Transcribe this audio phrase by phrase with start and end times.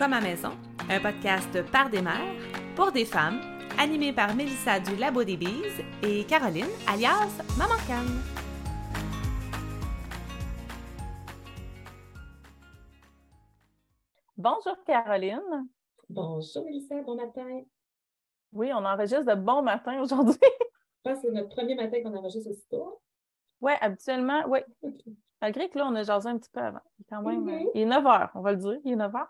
[0.00, 0.52] Comme à maison,
[0.88, 2.34] un podcast par des mères,
[2.74, 3.38] pour des femmes,
[3.78, 8.22] animé par Mélissa du Labo des Bises et Caroline, alias Maman Canne.
[14.38, 15.68] Bonjour Caroline.
[16.08, 17.60] Bonjour Mélissa, bon matin.
[18.54, 20.38] Oui, on enregistre de bon matin aujourd'hui.
[21.04, 23.02] Je pense que c'est notre premier matin qu'on enregistre aussitôt.
[23.60, 24.60] Oui, habituellement, oui.
[25.40, 26.80] Malgré que là, on a jasé un petit peu avant.
[26.98, 27.48] Il est quand même.
[27.48, 28.78] euh, il est 9 h, on va le dire.
[28.84, 29.26] Il est 9 h.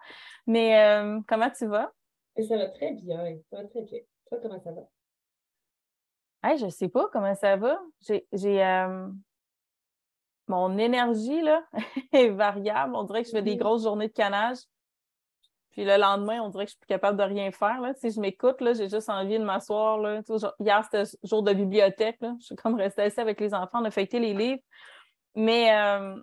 [0.46, 1.92] Mais euh, comment tu vas?
[2.48, 3.38] Ça va très bien.
[3.50, 3.98] Ça va très bien.
[4.28, 4.82] Toi, comment ça va?
[6.42, 7.78] Hey, je sais pas comment ça va.
[8.00, 8.64] J'ai.
[8.64, 9.08] euh,
[10.48, 11.62] Mon énergie là,
[12.12, 12.94] est variable.
[12.96, 13.58] On dirait que je fais des Mhm.
[13.60, 14.58] grosses journées de canage.
[15.70, 17.80] Puis le lendemain, on dirait que je suis plus capable de rien faire.
[17.80, 17.94] Là.
[17.94, 20.00] Si je m'écoute, j'ai juste envie de m'asseoir.
[20.58, 22.16] Hier, c'était jour de bibliothèque.
[22.20, 22.34] Là.
[22.40, 24.60] Je suis comme restée assise avec les enfants, on a feuilleté les livres.
[25.34, 26.20] Mais euh,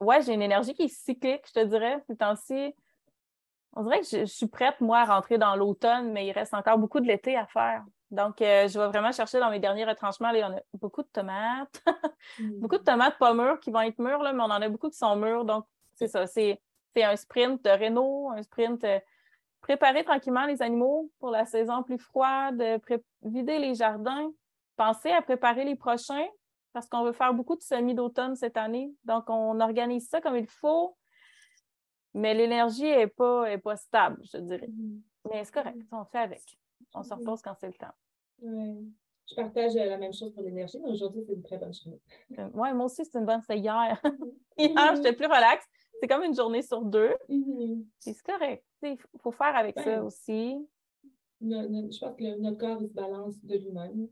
[0.00, 2.74] ouais, j'ai une énergie qui est cyclique, je te dirais, ces temps-ci.
[3.72, 6.54] On dirait que je, je suis prête, moi, à rentrer dans l'automne, mais il reste
[6.54, 7.84] encore beaucoup de l'été à faire.
[8.10, 10.30] Donc, euh, je vais vraiment chercher dans mes derniers retranchements.
[10.30, 11.82] Là, on a beaucoup de tomates,
[12.60, 14.88] beaucoup de tomates pas mûres qui vont être mûres, là, mais on en a beaucoup
[14.88, 15.44] qui sont mûres.
[15.44, 16.26] Donc, c'est ça.
[16.26, 16.60] C'est
[16.96, 18.98] c'est un sprint de réno, un sprint euh,
[19.60, 22.62] préparer tranquillement les animaux pour la saison plus froide,
[23.22, 24.30] vider les jardins,
[24.76, 26.26] penser à préparer les prochains
[26.76, 28.94] parce qu'on veut faire beaucoup de semis d'automne cette année.
[29.04, 30.94] Donc, on organise ça comme il faut,
[32.12, 34.68] mais l'énergie n'est pas, est pas stable, je dirais.
[34.68, 35.00] Mhm.
[35.32, 36.42] Mais c'est correct, on fait avec.
[36.92, 37.94] On se repose quand c'est le temps.
[38.42, 41.98] Je partage la même chose pour l'énergie, mais aujourd'hui, c'est une très bonne journée.
[42.38, 43.40] Euh, Ouais, moi aussi, c'est une bonne.
[43.40, 43.98] C'était hier.
[44.58, 45.64] hier, j'étais plus relax.
[45.98, 47.14] C'est comme une journée sur deux.
[47.30, 47.86] Mhm.
[48.02, 48.62] Puis C'est correct.
[48.82, 49.98] Il faut faire avec ça Ouais.
[50.00, 50.58] aussi.
[51.40, 54.08] Je pense que le- notre corps, il se balance de lui-même.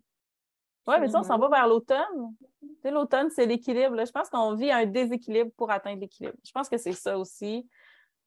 [0.86, 2.34] Oui, mais ça, on s'en va vers l'automne.
[2.60, 4.04] Tu sais, l'automne, c'est l'équilibre.
[4.04, 6.36] Je pense qu'on vit un déséquilibre pour atteindre l'équilibre.
[6.44, 7.68] Je pense que c'est ça aussi,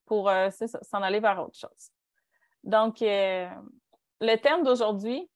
[0.05, 0.49] pour euh,
[0.81, 1.91] s'en aller vers autre chose.
[2.63, 3.47] Donc, euh,
[4.19, 5.29] le thème d'aujourd'hui,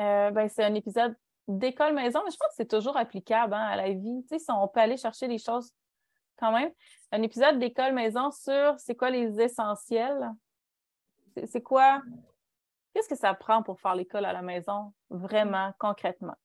[0.00, 1.14] euh, ben, c'est un épisode
[1.46, 4.22] d'école maison, mais je pense que c'est toujours applicable hein, à la vie.
[4.22, 5.72] Tu sais, si on peut aller chercher des choses
[6.38, 6.70] quand même.
[7.10, 10.30] Un épisode d'école maison sur c'est quoi les essentiels?
[11.46, 12.02] C'est quoi,
[12.92, 16.36] qu'est-ce que ça prend pour faire l'école à la maison, vraiment, concrètement?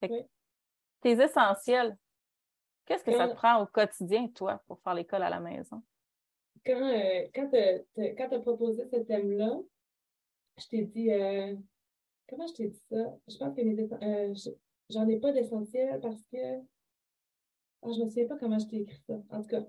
[0.00, 0.22] Fait que Oui.
[1.02, 1.96] Tes essentiels,
[2.86, 5.82] qu'est-ce que ça te prend au quotidien, toi, pour faire l'école à la maison?
[6.64, 7.48] Quand, euh, quand
[8.28, 9.58] tu as proposé ce thème-là,
[10.58, 11.54] je t'ai dit, euh,
[12.28, 12.96] comment je t'ai dit ça?
[13.28, 14.50] Je pense que mes euh, je-
[14.90, 16.60] j'en ai pas d'essentiel parce que,
[17.82, 19.14] ah, je me souviens pas comment je t'ai écrit ça.
[19.30, 19.64] En tout cas,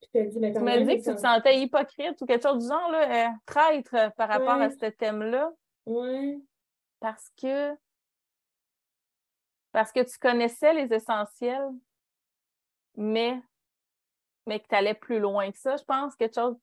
[0.00, 2.62] puis t'as dit, mais Tu m'as dit que tu te sentais hypocrite ou quelque chose
[2.62, 5.52] du genre, là, euh, traître euh, par rapport à ce thème-là,
[5.86, 6.38] Ouais,
[7.00, 7.74] parce que
[9.72, 11.70] parce que tu connaissais les essentiels,
[12.96, 13.40] mais,
[14.46, 16.56] mais que tu allais plus loin que ça, je pense, quelque chose.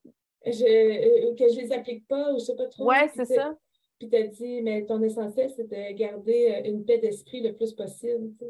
[0.45, 2.87] je, euh, que je les applique pas ou je sais pas trop.
[2.89, 3.55] Puis c'est ça.
[3.99, 7.73] Puis t'as dit, mais ton essentiel, c'est de garder euh, une paix d'esprit le plus
[7.73, 8.33] possible.
[8.37, 8.45] tu.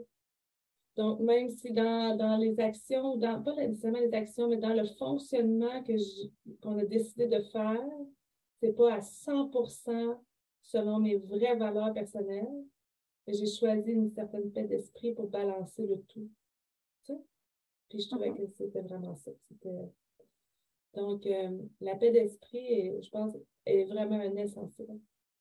[0.95, 4.85] Donc, même si dans, dans les actions, dans, pas nécessairement les actions, mais dans le
[4.85, 5.83] fonctionnement
[6.61, 7.83] qu'on a décidé de faire,
[8.61, 10.17] c'est pas à 100%
[10.61, 12.47] selon mes vraies valeurs personnelles,
[13.27, 16.29] mais j'ai choisi une certaine paix d'esprit pour balancer le tout.
[17.03, 17.19] tu sais?
[17.89, 18.37] Puis je trouvais Mhm.
[18.37, 19.31] que c'était vraiment ça.
[19.49, 19.91] C'était-
[20.93, 23.35] Donc, euh, la paix d'esprit, est, je pense,
[23.65, 24.97] est vraiment un essentiel.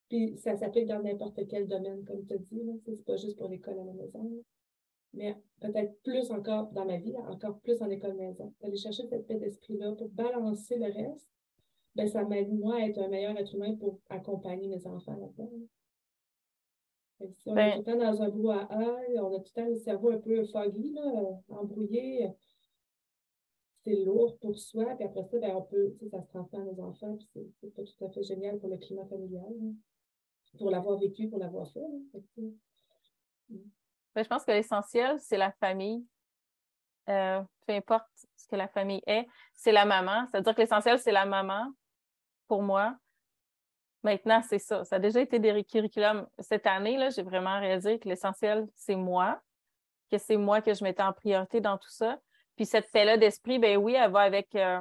[0.09, 2.61] Puis ça s'applique dans n'importe quel domaine, comme tu as dit.
[2.85, 4.25] C'est c'est pas juste pour l'école à la maison.
[4.25, 4.43] là.
[5.15, 8.53] Mais peut-être plus encore dans ma vie, encore plus en école maison.
[8.61, 11.29] D'aller chercher cette paix d'esprit-là pour balancer le reste,
[11.95, 15.51] ben, ça m'aide, moi, à être un meilleur être humain pour accompagner mes enfants là-dedans.
[17.21, 19.69] Si on est Ben- tout le temps dans un brouhaha, on a tout le temps
[19.69, 22.29] le cerveau un peu foggy, là, embrouillé,
[23.85, 26.59] c'est lourd pour soi, puis après ça, ben, on peut, tu sais, ça se transmet
[26.59, 29.55] à nos enfants, puis c'est c'est pas tout à fait génial pour le climat familial,
[29.61, 29.71] là.
[30.59, 31.81] pour l'avoir vécu, pour l'avoir fait.
[31.81, 32.49] là.
[34.15, 36.07] Ben, je pense que l'essentiel, c'est la famille.
[37.09, 38.07] Euh, peu importe
[38.37, 40.27] ce que la famille est, c'est la maman.
[40.27, 41.73] C'est-à-dire que l'essentiel, c'est la maman,
[42.49, 42.97] pour moi.
[44.03, 44.85] Maintenant, c'est ça.
[44.85, 46.27] Ça a déjà été des curriculums.
[46.39, 49.41] Cette année, là, j'ai vraiment réalisé que l'essentiel, c'est moi,
[50.11, 52.19] que c'est moi que je mettais en priorité dans tout ça.
[52.57, 54.81] Puis cette paix-là d'esprit, ben oui, elle va avec euh,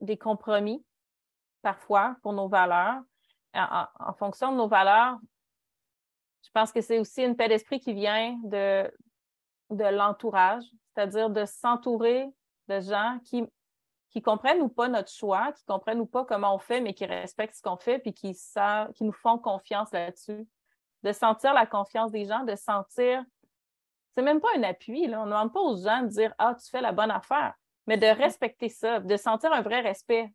[0.00, 0.84] des compromis,
[1.60, 3.02] parfois, pour nos valeurs.
[3.54, 5.18] En fonction de nos valeurs,
[6.42, 8.90] je pense que c'est aussi une paix d'esprit qui vient de,
[9.70, 12.28] de l'entourage, c'est-à-dire de s'entourer
[12.68, 13.44] de gens qui,
[14.10, 17.06] qui comprennent ou pas notre choix, qui comprennent ou pas comment on fait, mais qui
[17.06, 18.32] respectent ce qu'on fait, puis qui
[18.94, 20.46] qui nous font confiance là-dessus.
[21.02, 23.24] De sentir la confiance des gens, de sentir.
[24.12, 25.20] C'est même pas un appui, là.
[25.22, 27.54] On ne demande pas aux gens de dire Ah, tu fais la bonne affaire.
[27.86, 30.32] mais de respecter ça, de sentir un vrai respect.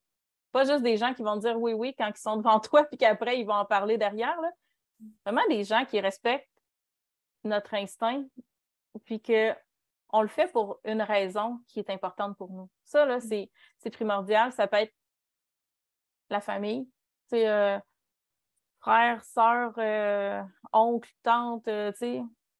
[0.51, 2.98] Pas juste des gens qui vont dire oui, oui quand ils sont devant toi, puis
[2.98, 4.42] qu'après, ils vont en parler derrière.
[4.42, 4.50] Là.
[5.25, 6.49] Vraiment des gens qui respectent
[7.44, 8.25] notre instinct,
[9.05, 12.69] puis qu'on le fait pour une raison qui est importante pour nous.
[12.83, 13.49] Ça, là, c'est
[13.91, 14.51] primordial.
[14.51, 14.94] Ça peut être
[16.29, 16.89] la famille,
[17.33, 17.79] euh,
[18.79, 20.41] frère, sœur, euh,
[20.73, 21.91] oncle, tante, euh.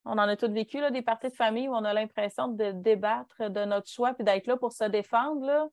[0.04, 2.72] On en a tous vécu, là, des parties de famille où on a l'impression de
[2.72, 5.68] débattre de notre choix puis d'être là pour se défendre, là.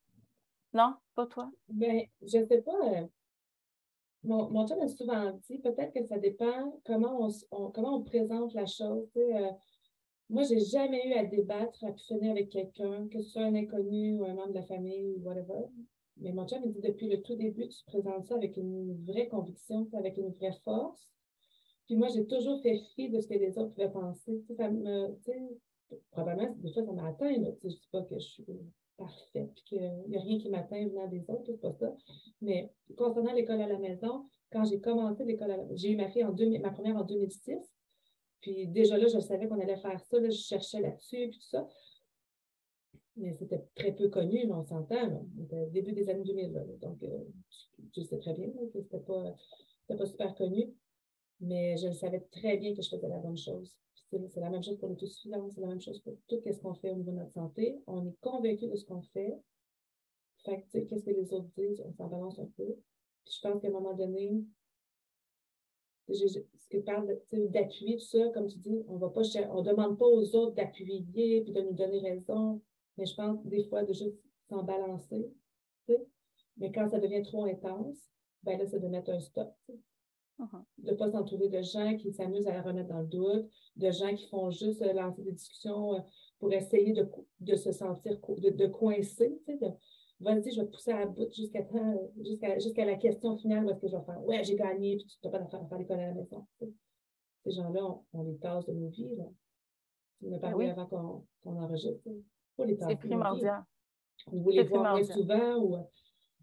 [0.73, 1.49] Non, pas toi?
[1.69, 2.73] Ben, je sais pas.
[4.25, 8.53] Mon, mon chum a souvent dit, peut-être que ça dépend comment on, comment on présente
[8.53, 9.09] la chose.
[9.17, 9.51] Euh,
[10.29, 14.17] moi, j'ai jamais eu à débattre, à finir avec quelqu'un, que ce soit un inconnu
[14.17, 15.65] ou un membre de la famille ou whatever.
[16.17, 19.27] Mais mon chum me dit depuis le tout début, tu présentes ça avec une vraie
[19.27, 21.09] conviction, avec une vraie force.
[21.85, 24.43] Puis moi, j'ai toujours fait fi de ce que les autres pouvaient penser.
[24.57, 25.15] ça me,
[26.11, 27.33] probablement, des fois, ça m'atteint.
[27.33, 28.45] Je ne dis pas que je suis
[28.97, 31.95] parfaite, puis qu'il n'y a rien qui m'atteint venant des autres, c'est pas ça.
[32.41, 35.95] Mais concernant l'école à la maison, quand j'ai commencé l'école à la maison, j'ai eu
[35.95, 37.57] ma fille en ma première en 2006.
[38.41, 40.19] Puis déjà là, je savais qu'on allait faire ça.
[40.19, 41.67] Là, je cherchais là-dessus, puis tout ça
[43.17, 45.25] mais c'était très peu connu, on s'entend.
[45.37, 46.51] C'était début des années 2000.
[46.81, 47.23] donc, euh,
[47.95, 49.35] je sais très bien que c'était pas,
[49.87, 50.73] pas super connu,
[51.39, 53.73] mais je savais très bien que je faisais la bonne chose.
[54.11, 56.91] C'est la même chose pour l'autosuffisance, c'est la même chose pour tout ce qu'on fait
[56.91, 57.77] au niveau de notre santé.
[57.87, 59.37] On est convaincu de ce qu'on fait.
[60.45, 62.75] Fait que, qu'est-ce que les autres disent, on s'en balance un peu.
[63.25, 64.45] Puis je pense qu'à un moment donné,
[66.07, 70.53] ce que parle d'appui, tout ça, comme tu dis, on on demande pas aux autres
[70.53, 72.61] d'appuyer puis de nous donner raison.
[72.97, 74.15] Mais je pense des fois de juste
[74.47, 75.31] s'en balancer.
[76.57, 77.97] Mais quand ça devient trop intense,
[78.43, 79.53] ben là, c'est de mettre un stop.
[80.37, 80.63] Uh-huh.
[80.79, 83.91] De ne pas s'entourer de gens qui s'amusent à la remettre dans le doute, de
[83.91, 85.99] gens qui font juste euh, lancer des discussions euh,
[86.39, 87.09] pour essayer de,
[87.39, 89.39] de se sentir, de, de coincer.
[89.47, 89.69] De,
[90.19, 91.59] Vas-y, je vais te pousser à bout jusqu'à
[92.17, 94.25] jusqu'à jusqu'à la question finale où est-ce que je vais faire?
[94.25, 96.47] Ouais, j'ai gagné, puis tu n'as pas d'affaire à faire l'école à la maison.
[97.43, 97.81] Ces gens-là,
[98.13, 99.15] on, les tasse de nos vies.
[99.17, 99.25] Là.
[100.19, 102.09] Tu m'as parlé avant qu'on enregistre.
[102.57, 103.63] C'est primordial.
[104.31, 105.77] On voulait voir moins souvent ou,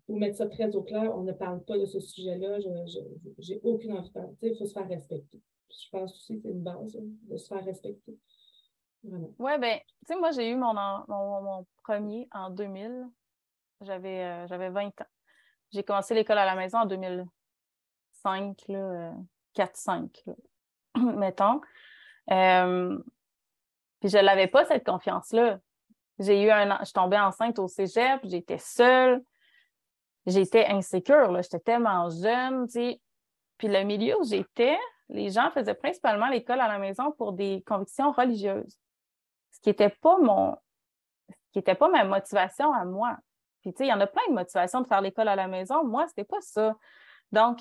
[0.09, 1.15] ou, mettre ça très au clair.
[1.15, 2.61] On ne parle pas de ce sujet-là.
[2.61, 4.35] Je n'ai aucune envie de parler.
[4.43, 5.41] Il faut se faire respecter.
[5.71, 8.19] Je pense aussi que c'est une base hein, de se faire respecter.
[9.05, 10.75] Oui, bien, tu sais, moi, j'ai eu mon,
[11.09, 13.09] mon, premier en 2000.
[13.81, 15.07] J'avais euh, j'avais 20 ans.
[15.73, 18.57] J'ai commencé l'école à la maison en 2005,
[19.57, 20.33] 4-5, euh,
[21.17, 21.61] mettons.
[22.31, 22.99] Euh,
[24.01, 25.59] puis je n'avais pas cette confiance-là.
[26.19, 29.23] J'ai eu un je tombais enceinte au cégep, j'étais seule,
[30.27, 34.79] j'étais insécure, j'étais tellement jeune, Puis le milieu où j'étais,
[35.09, 38.79] les gens faisaient principalement l'école à la maison pour des convictions religieuses.
[39.51, 40.57] Ce qui n'était pas mon
[41.53, 43.19] qui n'était pas ma motivation à moi.
[43.61, 45.49] Puis, tu sais, il y en a plein de motivations de faire l'école à la
[45.49, 45.85] maison.
[45.85, 46.75] Moi, c'était pas ça.
[47.31, 47.61] Donc,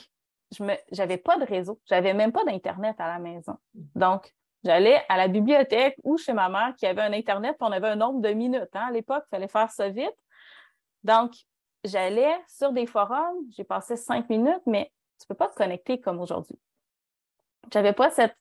[0.57, 1.77] je n'avais pas de réseau.
[1.89, 3.57] J'avais même pas d'Internet à la maison.
[3.73, 4.33] Donc,
[4.63, 7.87] J'allais à la bibliothèque ou chez ma mère qui avait un Internet, puis on avait
[7.87, 8.69] un nombre de minutes.
[8.73, 10.15] Hein, à l'époque, il fallait faire ça vite.
[11.03, 11.33] Donc,
[11.83, 15.99] j'allais sur des forums, j'ai passé cinq minutes, mais tu ne peux pas te connecter
[15.99, 16.59] comme aujourd'hui.
[17.71, 18.35] Je n'avais pas cette,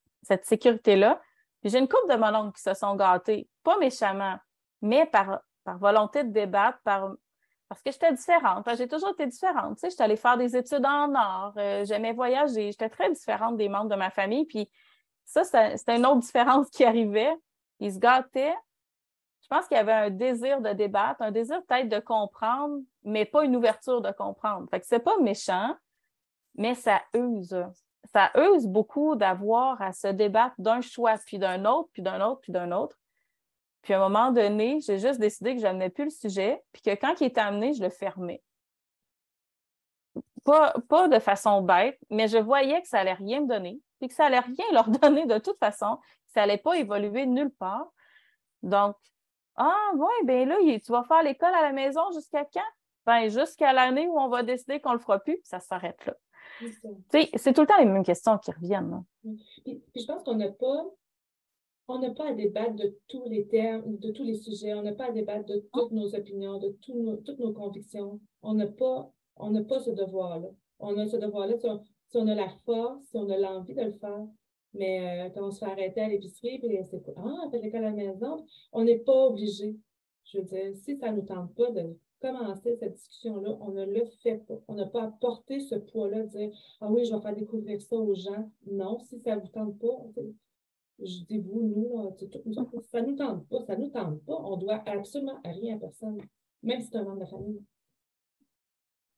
[0.45, 1.21] sécurité-là.
[1.61, 4.37] Puis j'ai une couple de mon oncle qui se sont gâtés, pas méchamment,
[4.83, 7.13] mais par, par volonté de débattre, par,
[7.69, 8.67] parce que j'étais différente.
[8.77, 9.77] j'ai toujours été différente.
[9.77, 13.57] Tu sais, j'étais allée faire des études en art, euh, j'aimais voyager, j'étais très différente
[13.57, 14.45] des membres de ma famille.
[14.45, 14.69] Puis
[15.25, 17.33] ça, c'était une autre différence qui arrivait.
[17.79, 18.55] Ils se gâtaient.
[19.51, 23.25] Je pense qu'il y avait un désir de débattre, un désir peut-être de comprendre, mais
[23.25, 24.69] pas une ouverture de comprendre.
[24.71, 25.75] Fait que c'est pas méchant,
[26.55, 27.57] mais ça use.
[28.13, 32.41] Ça use beaucoup d'avoir à se débattre d'un choix, puis d'un autre, puis d'un autre,
[32.43, 32.97] puis d'un autre.
[33.83, 36.83] Puis à un moment donné, j'ai juste décidé que je n'amenais plus le sujet, puis
[36.83, 38.43] que quand il était amené, je le fermais.
[40.45, 44.09] Pas, pas de façon bête, mais je voyais que ça allait rien me donner puis
[44.09, 47.93] que ça n'allait rien leur donner de toute façon, ça n'allait pas évoluer nulle part.
[48.63, 48.97] Donc,
[49.57, 52.61] ah, oui, bien là, tu vas faire l'école à la maison jusqu'à quand?
[53.07, 56.15] Ben, jusqu'à l'année où on va décider qu'on ne le fera plus, ça s'arrête là.
[57.37, 59.05] C'est tout le temps les mêmes questions qui reviennent.
[59.65, 60.85] Puis, je pense qu'on n'a pas
[61.89, 64.93] on n'a pas à débattre de tous les termes, de tous les sujets, on n'a
[64.93, 68.21] pas à débattre de toutes nos opinions, de toutes nos convictions.
[68.43, 70.51] On n'a pas, on n'a pas ce devoir-là.
[70.79, 73.93] On a ce devoir-là si on a la force, si on a l'envie de le
[73.93, 74.27] faire.
[74.75, 77.91] Mais euh, quand on se fait arrêter à l'épicerie, puis c'est Ah, fait l'école à
[77.91, 79.77] la maison, on n'est pas obligé.
[80.25, 83.85] Je veux dire, si ça ne nous tente pas de commencer cette discussion-là, on ne
[83.85, 84.61] le fait pas.
[84.69, 86.51] On n'a pas à porter ce poids-là, de dire
[86.81, 88.51] Ah oui, je vais faire découvrir ça aux gens.
[88.67, 90.07] Non, si ça ne vous tente pas,
[91.01, 92.17] je dis vous, nous,
[92.83, 94.37] ça ne nous tente pas, ça ne nous tente pas.
[94.37, 96.19] On doit absolument rien à personne.
[96.63, 97.63] Même si c'est un membre de la famille.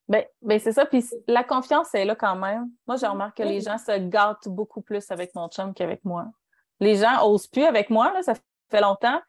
[0.08, 0.84] Ben, ben c'est ça.
[0.86, 2.70] Puis la confiance est là quand même.
[2.86, 6.26] Moi, je remarque que les gens se gâtent beaucoup plus avec mon chum qu'avec moi.
[6.80, 8.34] Les gens osent plus avec moi, là, ça
[8.70, 9.20] fait longtemps.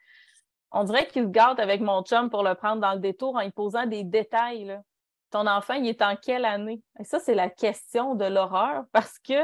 [0.72, 3.42] On dirait qu'ils se gâtent avec mon chum pour le prendre dans le détour en
[3.42, 4.65] y posant des détails.
[4.65, 4.82] Là.
[5.30, 6.82] Ton enfant, il est en quelle année?
[7.00, 9.39] Et ça, c'est la question de l'horreur parce que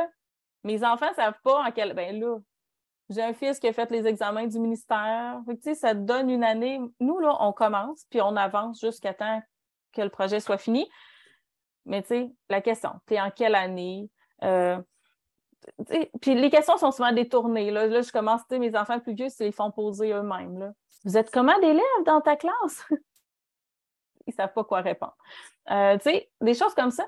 [0.64, 1.94] mes enfants ne savent pas en quelle.
[1.94, 2.38] Ben là,
[3.10, 5.40] j'ai un fils qui a fait les examens du ministère.
[5.76, 6.80] ça te donne une année.
[7.00, 9.42] Nous, là, on commence, puis on avance jusqu'à temps
[9.94, 10.90] que le projet soit fini.
[11.86, 14.10] Mais tu sais, la question, tu es en quelle année?
[14.44, 14.80] Euh,
[16.22, 17.72] puis les questions sont souvent détournées.
[17.72, 20.74] Là, là je commence, mes enfants plus vieux, ils les font poser eux-mêmes.
[21.06, 22.86] Vous êtes comment d'élèves dans ta classe?
[24.28, 25.16] ils ne savent pas quoi répondre.
[25.72, 27.08] Euh, tu sais, des choses comme ça.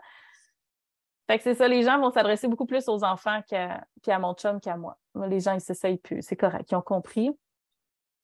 [1.28, 4.34] Fait que c'est ça, les gens vont s'adresser beaucoup plus aux enfants qu'à, à mon
[4.34, 4.98] chum qu'à moi.
[5.16, 6.22] Les gens, ils s'essayent plus.
[6.22, 6.70] C'est correct.
[6.72, 7.30] Ils ont compris.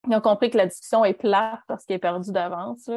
[0.07, 2.89] Ils ont compris que la discussion est plate parce qu'elle est perdue d'avance.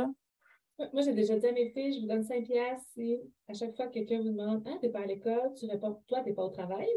[0.92, 3.76] Moi, j'ai déjà dit à mes filles, je vous donne 5 piastres si à chaque
[3.76, 6.44] fois que quelqu'un vous demande Ah, t'es pas à l'école, tu réponds Toi, t'es pas
[6.44, 6.88] au travail?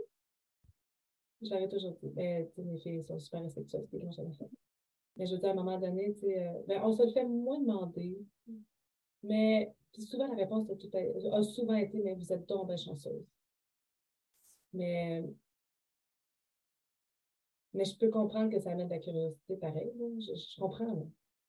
[1.42, 2.10] Je toujours dit.
[2.10, 4.50] Ben, mes filles sont super respectueuses, c'est jamais fait.
[5.18, 7.60] Mais je veux dire, à un moment donné, euh, ben, on se le fait moins
[7.60, 8.18] demander.
[9.24, 13.26] Mais souvent, la réponse a, souvent été Mais vous êtes bien chanceuse.
[14.74, 15.24] Mais,
[17.74, 19.92] mais je peux comprendre que ça amène de la curiosité pareil.
[20.20, 21.08] Je, comprends.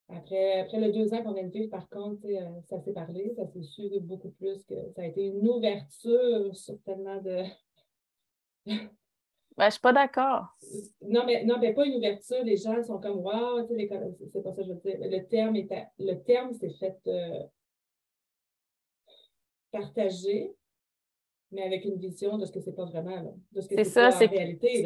[0.09, 3.33] Après, après les deux ans qu'on vient de vivre, par contre, euh, ça s'est parlé,
[3.35, 7.43] ça s'est su beaucoup plus que ça a été une ouverture sur tellement de.
[9.57, 10.47] Ben, je ne suis pas d'accord.
[11.01, 12.43] Non mais, non, mais pas une ouverture.
[12.43, 14.97] Les gens sont comme Wow, c'est pas ça que je veux dire.
[14.99, 17.43] Le terme, est le terme s'est fait euh,
[19.71, 20.55] partager,
[21.55, 24.11] mais avec une vision de ce que c'est pas vraiment, de ce que c'est ça,
[24.11, 24.85] c'est réalité.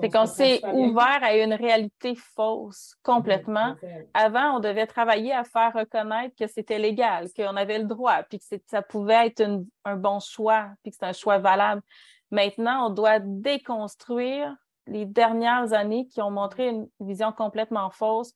[0.00, 3.74] C'est qu'on s'est ouvert à une réalité fausse complètement.
[4.12, 8.38] Avant, on devait travailler à faire reconnaître que c'était légal, qu'on avait le droit, puis
[8.38, 9.42] que ça pouvait être
[9.84, 11.82] un bon choix, puis que c'est un choix valable.
[12.30, 14.54] Maintenant, on doit déconstruire
[14.86, 18.32] les dernières années qui ont montré une vision complètement fausse.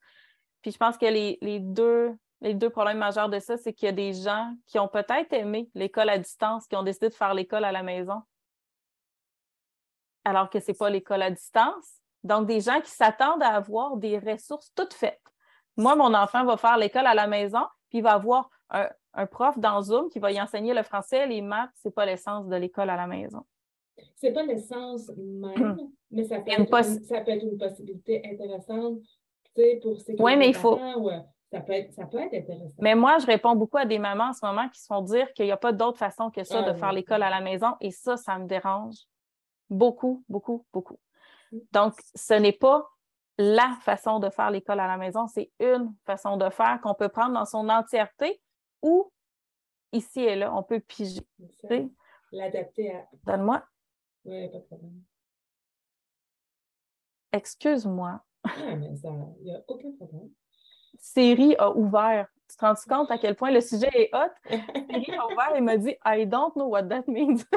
[0.61, 3.87] Puis je pense que les, les deux les deux problèmes majeurs de ça, c'est qu'il
[3.87, 7.13] y a des gens qui ont peut-être aimé l'école à distance, qui ont décidé de
[7.15, 8.21] faire l'école à la maison,
[10.23, 12.01] alors que ce n'est pas l'école à distance.
[12.23, 15.21] Donc, des gens qui s'attendent à avoir des ressources toutes faites.
[15.75, 19.57] Moi, mon enfant va faire l'école à la maison, puis il va avoir un, prof
[19.57, 21.71] dans Zoom qui va y enseigner le français, les maths.
[21.81, 23.43] Ce n'est pas l'essence de l'école à la maison.
[24.17, 25.77] Ce n'est pas l'essence même,
[26.11, 28.99] mais ça peut, être une, ça peut, être une, possibilité intéressante
[29.81, 30.77] pour ces Oui, mais il faut,
[31.55, 32.73] ça peut, être, intéressant.
[32.79, 35.31] Mais moi, je réponds beaucoup à des mamans en ce moment qui se font dire
[35.33, 37.75] qu'il n'y a pas d'autre façon que ça de ah, faire l'école à la maison.
[37.79, 38.95] Et ça, ça me dérange
[39.69, 40.99] beaucoup, beaucoup, beaucoup.
[41.71, 42.89] Donc, ce n'est pas
[43.37, 47.09] la façon de faire l'école à la maison, c'est une façon de faire qu'on peut
[47.09, 48.41] prendre dans son entièreté
[48.81, 49.11] ou
[49.91, 51.21] ici et là, on peut piger.
[52.31, 53.07] L'adapter à.
[53.25, 53.63] Donne-moi.
[54.25, 55.01] Oui, pas de problème.
[57.31, 58.21] Excuse-moi.
[58.43, 59.09] Ah, mais ça,
[59.39, 60.29] il n'y a aucun problème
[61.05, 62.27] série a ouvert.
[62.49, 64.31] Tu te rends compte à quel point le sujet est hot?
[64.49, 67.43] Série a ouvert et m'a dit I don't know what that means.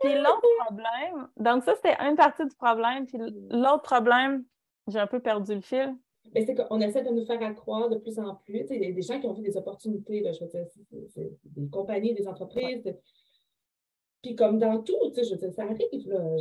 [0.00, 3.18] puis l'autre problème, donc ça c'était une partie du problème, puis
[3.50, 4.44] l'autre problème,
[4.88, 5.94] j'ai un peu perdu le fil.
[6.34, 8.66] Mais c'est qu'on essaie de nous faire accroire de plus en plus.
[8.70, 10.66] Il y a des gens qui ont fait des opportunités, je veux dire,
[11.44, 12.84] des compagnies, des entreprises,
[14.22, 16.36] puis comme dans tout, tu sais, je veux dire, ça arrive, là.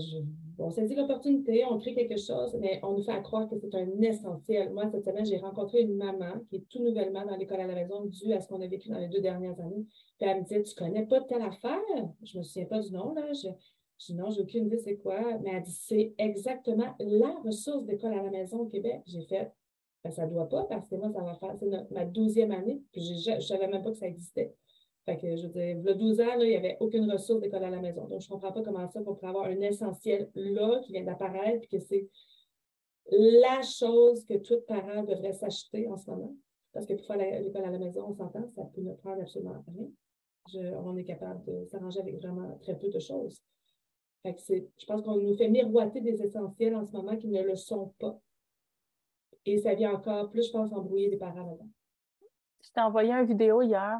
[0.60, 4.02] on saisit l'opportunité, on crée quelque chose, mais on nous fait croire que c'est un
[4.02, 4.74] essentiel.
[4.74, 7.76] Moi, cette semaine, j'ai rencontré une maman qui est tout nouvellement dans l'école à la
[7.76, 9.86] maison, dû à ce qu'on a vécu dans les deux dernières années.
[10.18, 11.80] Puis elle me dit, tu connais pas telle affaire?
[12.24, 13.32] Je me souviens pas du nom, là.
[13.32, 13.48] Je,
[14.00, 15.22] je dis, non, j'ai aucune idée c'est quoi.
[15.42, 19.02] Mais elle dit, c'est exactement la ressource d'école à la maison au Québec.
[19.06, 19.52] J'ai fait,
[20.04, 23.02] ben, ça doit pas, parce que moi, ça va faire, c'est ma douzième année, puis
[23.02, 24.54] je ne savais même pas que ça existait.
[25.16, 27.80] Que, je veux dire, le 12 ans, il n'y avait aucune ressource d'école à la
[27.80, 28.08] maison.
[28.08, 31.68] Donc, je ne comprends pas comment ça, pour avoir un essentiel là qui vient d'apparaître,
[31.68, 32.08] puis que c'est
[33.12, 36.36] la chose que tout parent devrait s'acheter en ce moment.
[36.74, 39.63] Parce que pour faire l'école à la maison, on s'entend, ça peut ne prendre absolument
[39.68, 39.88] rien.
[40.84, 43.42] on est capable de s'arranger avec vraiment très peu de choses.
[44.25, 47.94] Je pense qu'on nous fait miroiter des essentiels en ce moment qui ne le sont
[48.00, 48.20] pas.
[49.46, 51.70] Et ça vient encore plus, je pense, embrouiller des parents là-dedans.
[52.62, 54.00] Je t'ai envoyé une vidéo hier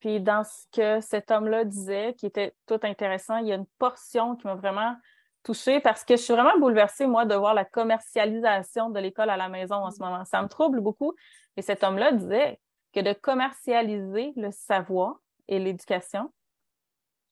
[0.00, 3.66] puis dans ce que cet homme-là disait, qui était tout intéressant, il y a une
[3.78, 4.96] portion qui m'a vraiment
[5.42, 9.36] touchée parce que je suis vraiment bouleversée, moi, de voir la commercialisation de l'école à
[9.36, 10.24] la maison en ce moment.
[10.24, 11.14] Ça me trouble beaucoup.
[11.56, 12.58] Et cet homme-là disait
[12.94, 15.16] que de commercialiser le savoir
[15.48, 16.32] et l'éducation,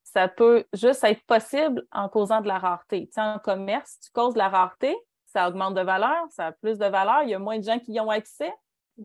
[0.04, 3.06] ça peut juste être possible en causant de la rareté.
[3.06, 4.96] Tu sais, en commerce, tu causes de la rareté,
[5.26, 7.78] ça augmente de valeur, ça a plus de valeur, il y a moins de gens
[7.78, 8.52] qui y ont accès,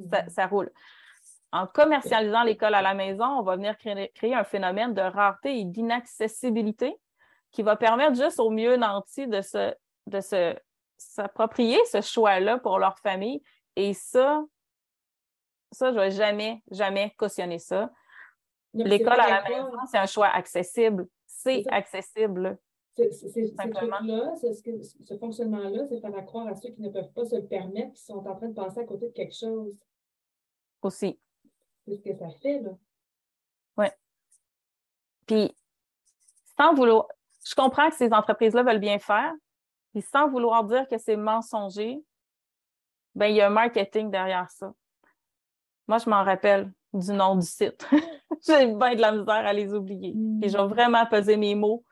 [0.10, 0.30] ça, mm-hmm.
[0.30, 0.72] ça roule.
[1.54, 5.60] En commercialisant l'école à la maison, on va venir créer, créer un phénomène de rareté
[5.60, 7.00] et d'inaccessibilité
[7.52, 9.72] qui va permettre juste aux mieux nantis de se,
[10.08, 10.56] de se
[10.98, 13.44] s'approprier ce choix-là pour leur famille.
[13.76, 14.44] Et ça,
[15.72, 17.92] ça, je ne vais jamais, jamais cautionner ça.
[18.74, 21.08] L'école à la maison, c'est un choix accessible.
[21.28, 22.58] C'est accessible.
[22.96, 27.46] C'est, là ce, fonctionnement-là, c'est faire croire à ceux qui ne peuvent pas se le
[27.46, 29.80] permettre, qui sont en train de passer à côté de quelque chose.
[30.82, 31.20] Aussi.
[31.86, 32.72] C'est ce que ça fait, là.
[33.78, 33.88] Oui.
[35.28, 35.56] Puis,
[36.58, 37.08] sans vouloir,
[37.46, 39.34] je comprends que ces entreprises-là veulent bien faire,
[39.94, 42.02] puis sans vouloir dire que c'est mensonger,
[43.16, 44.74] ben, il y a un marketing derrière ça.
[45.88, 47.88] Moi, je m'en rappelle du nom du site.
[48.48, 50.16] J'ai bien de la misère à les oublier.
[50.42, 50.70] Et je vais mm.
[50.70, 51.84] vraiment peser mes mots.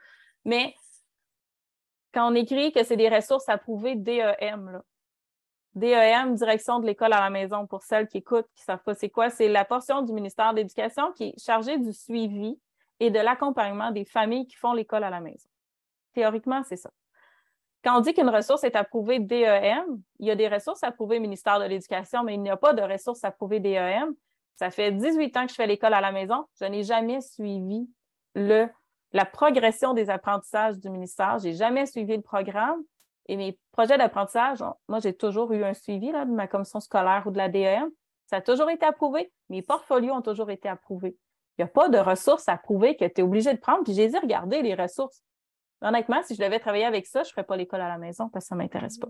[0.45, 0.75] Mais
[2.13, 4.83] quand on écrit que c'est des ressources approuvées DEM, là,
[5.75, 8.93] DEM, direction de l'école à la maison, pour celles qui écoutent, qui ne savent pas
[8.93, 12.59] c'est quoi, c'est la portion du ministère de l'Éducation qui est chargée du suivi
[12.99, 15.47] et de l'accompagnement des familles qui font l'école à la maison.
[16.13, 16.91] Théoriquement, c'est ça.
[17.83, 21.59] Quand on dit qu'une ressource est approuvée DEM, il y a des ressources approuvées ministère
[21.59, 24.13] de l'Éducation, mais il n'y a pas de ressources approuvées DEM.
[24.55, 26.45] Ça fait 18 ans que je fais l'école à la maison.
[26.59, 27.89] Je n'ai jamais suivi
[28.35, 28.67] le,
[29.13, 31.39] la progression des apprentissages du ministère.
[31.39, 32.81] Je n'ai jamais suivi le programme.
[33.27, 37.23] Et mes projets d'apprentissage, moi, j'ai toujours eu un suivi là, de ma commission scolaire
[37.25, 37.89] ou de la DEM.
[38.25, 39.31] Ça a toujours été approuvé.
[39.49, 41.17] Mes portfolios ont toujours été approuvés.
[41.57, 43.83] Il n'y a pas de ressources approuvées que tu es obligé de prendre.
[43.83, 45.21] Puis j'ai dit, regardez les ressources.
[45.81, 48.29] Honnêtement, si je devais travailler avec ça, je ne ferais pas l'école à la maison
[48.29, 49.09] parce que ça ne m'intéresse pas.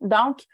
[0.00, 0.44] Donc,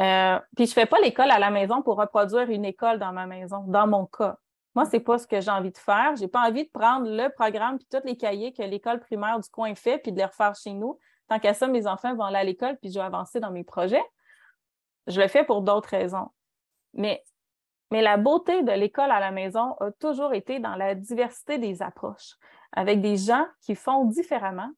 [0.00, 3.12] euh, puis je ne fais pas l'école à la maison pour reproduire une école dans
[3.12, 4.36] ma maison, dans mon cas.
[4.74, 6.16] Moi, ce n'est pas ce que j'ai envie de faire.
[6.16, 9.38] Je n'ai pas envie de prendre le programme puis tous les cahiers que l'école primaire
[9.38, 10.98] du coin fait puis de les refaire chez nous.
[11.32, 13.64] Tant qu'à ça, mes enfants vont aller à l'école puis je vais avancer dans mes
[13.64, 14.04] projets.
[15.06, 16.28] Je le fais pour d'autres raisons.
[16.92, 17.24] Mais,
[17.90, 21.80] mais la beauté de l'école à la maison a toujours été dans la diversité des
[21.80, 22.34] approches
[22.72, 24.70] avec des gens qui font différemment,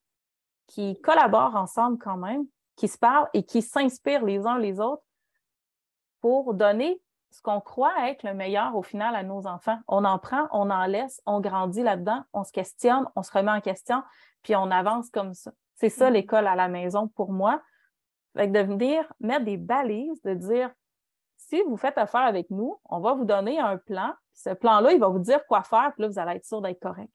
[0.69, 2.45] qui collaborent ensemble quand même,
[2.77, 5.03] qui se parlent et qui s'inspirent les uns les autres
[6.21, 9.81] pour donner ce qu'on croit être le meilleur au final à nos enfants.
[9.89, 13.51] On en prend, on en laisse, on grandit là-dedans, on se questionne, on se remet
[13.51, 14.05] en question,
[14.45, 15.51] puis on avance comme ça.
[15.75, 16.13] C'est ça mm-hmm.
[16.13, 17.63] l'école à la maison pour moi.
[18.37, 20.71] Avec de venir mettre des balises, de dire
[21.37, 24.13] si vous faites affaire avec nous, on va vous donner un plan.
[24.33, 26.81] Ce plan-là, il va vous dire quoi faire, puis là, vous allez être sûr d'être
[26.81, 27.13] correct.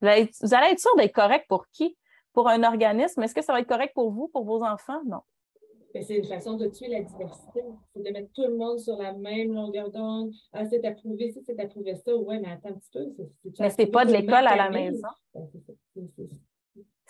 [0.00, 1.96] Vous allez être, sûr d'être correct pour qui?
[2.32, 3.22] Pour un organisme?
[3.22, 5.00] Est-ce que ça va être correct pour vous, pour vos enfants?
[5.06, 5.20] Non.
[5.94, 7.64] C'est une façon de tuer la diversité.
[7.94, 10.32] C'est de mettre tout le monde sur la même longueur d'onde.
[10.52, 12.14] Ah, c'est approuvé ça, c'est approuvé ça.
[12.14, 13.06] Oui, mais attends un petit peu.
[13.58, 15.08] Mais c'est pas de l'école à la maison.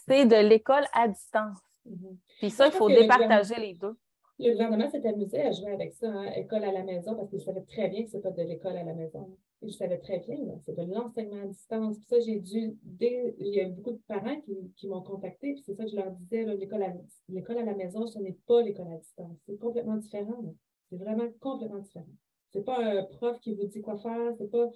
[0.08, 1.58] C'est de l'école à distance.
[1.88, 2.16] Mm-hmm.
[2.38, 3.96] Puis ça, il faut départager les deux.
[4.38, 7.40] Le gouvernement s'est amusé à jouer avec ça, hein, école à la maison, parce qu'il
[7.40, 10.18] savait très bien que ce n'est pas de l'école à la maison je savais très
[10.20, 11.98] bien, c'est de l'enseignement à distance.
[11.98, 14.40] Puis ça, j'ai dû, il y a beaucoup de parents
[14.76, 16.92] qui, m'ont contacté, puis c'est ça que je leur disais, l'école à,
[17.28, 19.36] l'école à la maison, ce n'est pas l'école à distance.
[19.46, 20.54] C'est complètement différent.
[20.90, 22.06] C'est vraiment complètement différent.
[22.50, 24.70] C'est pas un prof qui vous dit quoi faire, c'est pas,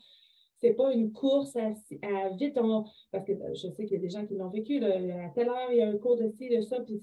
[0.63, 1.71] c'est pas une course à,
[2.31, 2.55] vite,
[3.11, 5.73] parce que je sais qu'il y a des gens qui l'ont vécu, à telle heure,
[5.73, 7.01] il y a un cours de ci, de ça, puis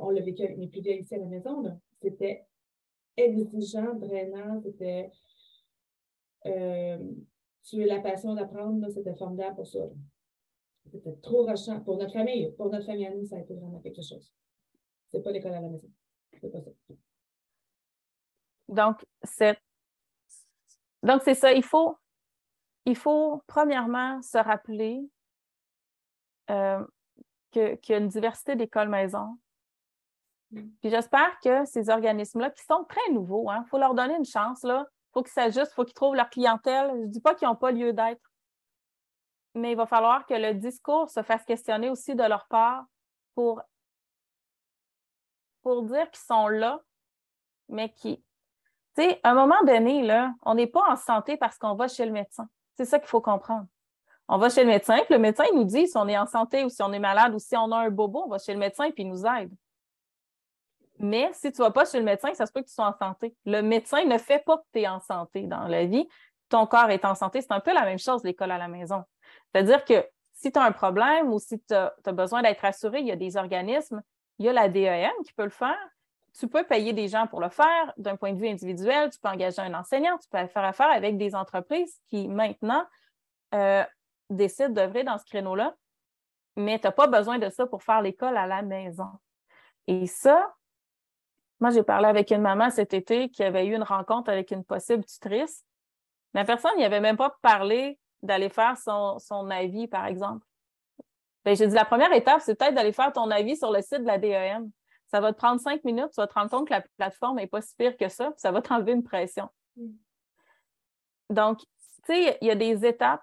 [0.00, 1.64] on l'a vécu avec mes plus vieilles ici à la maison.
[2.00, 2.46] C'était
[3.16, 5.10] exigeant, drainant, c'était
[6.46, 6.98] euh,
[7.64, 9.80] tu es la passion d'apprendre, c'était formidable pour ça.
[10.92, 11.80] C'était trop rushant.
[11.80, 14.32] Pour notre famille, pour notre famille à nous, ça a été vraiment quelque chose.
[15.10, 15.90] C'est pas l'école à la maison.
[16.40, 16.70] C'est pas ça.
[18.68, 19.58] Donc, c'est
[21.02, 21.52] donc c'est ça.
[21.52, 21.96] Il faut,
[22.86, 25.02] il faut premièrement se rappeler
[26.50, 26.84] euh,
[27.50, 29.38] qu'il y a une diversité d'écoles maison.
[30.52, 30.68] Mm.
[30.80, 34.24] Puis j'espère que ces organismes-là, qui sont très nouveaux, il hein, faut leur donner une
[34.24, 34.62] chance.
[34.62, 36.90] Là faut qu'ils s'ajustent, il faut qu'ils trouvent leur clientèle.
[36.90, 38.20] Je ne dis pas qu'ils n'ont pas lieu d'être,
[39.54, 42.84] mais il va falloir que le discours se fasse questionner aussi de leur part
[43.34, 43.62] pour,
[45.62, 46.82] pour dire qu'ils sont là,
[47.70, 48.22] mais qui.
[48.94, 51.88] Tu sais, à un moment donné, là, on n'est pas en santé parce qu'on va
[51.88, 52.46] chez le médecin.
[52.76, 53.66] C'est ça qu'il faut comprendre.
[54.28, 56.64] On va chez le médecin, puis le médecin nous dit si on est en santé
[56.64, 58.58] ou si on est malade ou si on a un bobo, on va chez le
[58.58, 59.52] médecin puis il nous aide.
[60.98, 62.86] Mais si tu ne vas pas chez le médecin, ça se peut que tu sois
[62.86, 63.34] en santé.
[63.44, 66.08] Le médecin ne fait pas que tu es en santé dans la vie.
[66.48, 67.40] Ton corps est en santé.
[67.40, 69.04] C'est un peu la même chose, l'école à la maison.
[69.52, 73.06] C'est-à-dire que si tu as un problème ou si tu as, besoin d'être assuré, il
[73.06, 74.02] y a des organismes,
[74.38, 75.76] il y a la DEM qui peut le faire.
[76.38, 79.10] Tu peux payer des gens pour le faire d'un point de vue individuel.
[79.10, 80.18] Tu peux engager un enseignant.
[80.18, 82.84] Tu peux faire affaire avec des entreprises qui, maintenant,
[83.54, 83.84] euh,
[84.28, 85.74] décident d'œuvrer dans ce créneau-là.
[86.56, 89.08] Mais tu n'as pas besoin de ça pour faire l'école à la maison.
[89.86, 90.54] Et ça,
[91.60, 94.64] moi, j'ai parlé avec une maman cet été qui avait eu une rencontre avec une
[94.64, 95.64] possible tutrice.
[96.34, 100.44] La personne n'y avait même pas parlé d'aller faire son, avis, par exemple.
[101.44, 104.00] Ben, j'ai dit la première étape, c'est peut-être d'aller faire ton avis sur le site
[104.00, 104.70] de la DEM.
[105.08, 107.46] Ça va te prendre cinq minutes, tu vas te rendre compte que la plateforme n'est
[107.46, 109.48] pas si pire que ça, puis ça va t'enlever une pression.
[109.76, 109.92] Mm.
[111.30, 111.66] Donc, tu
[112.06, 113.22] sais, il y a des étapes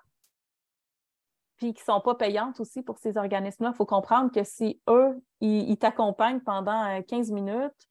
[1.58, 3.72] puis qui ne sont pas payantes aussi pour ces organismes-là.
[3.74, 7.90] Il faut comprendre que si eux, ils, t'accompagnent pendant 15 euh, minutes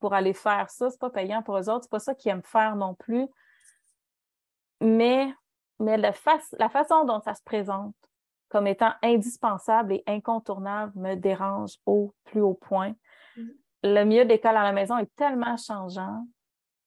[0.00, 1.84] pour aller faire ça, ce n'est pas payant pour eux autres.
[1.84, 3.28] Ce n'est pas ça qu'ils aiment faire non plus.
[4.80, 5.32] Mais,
[5.78, 6.12] mais la,
[6.58, 7.94] la façon dont ça se présente
[8.48, 12.94] comme étant indispensable et incontournable me dérange au plus haut point.
[13.82, 16.24] Le milieu d'école à la maison est tellement changeant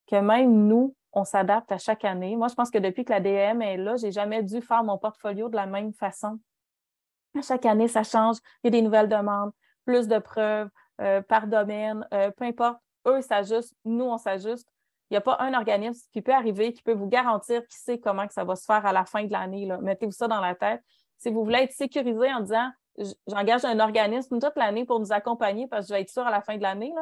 [0.07, 2.35] que même nous, on s'adapte à chaque année.
[2.35, 4.97] Moi, je pense que depuis que la DM est là, j'ai jamais dû faire mon
[4.97, 6.39] portfolio de la même façon.
[7.37, 8.37] À chaque année, ça change.
[8.63, 9.51] Il y a des nouvelles demandes,
[9.85, 10.69] plus de preuves
[11.01, 12.77] euh, par domaine, euh, peu importe.
[13.07, 14.67] Eux s'ajustent, nous, on s'ajuste.
[15.09, 17.99] Il n'y a pas un organisme qui peut arriver, qui peut vous garantir qui sait
[17.99, 19.69] comment que ça va se faire à la fin de l'année.
[19.81, 20.81] Mettez-vous ça dans la tête.
[21.17, 22.69] Si vous voulez être sécurisé en disant
[23.27, 26.31] j'engage un organisme toute l'année pour nous accompagner parce que je vais être sûr à
[26.31, 26.93] la fin de l'année,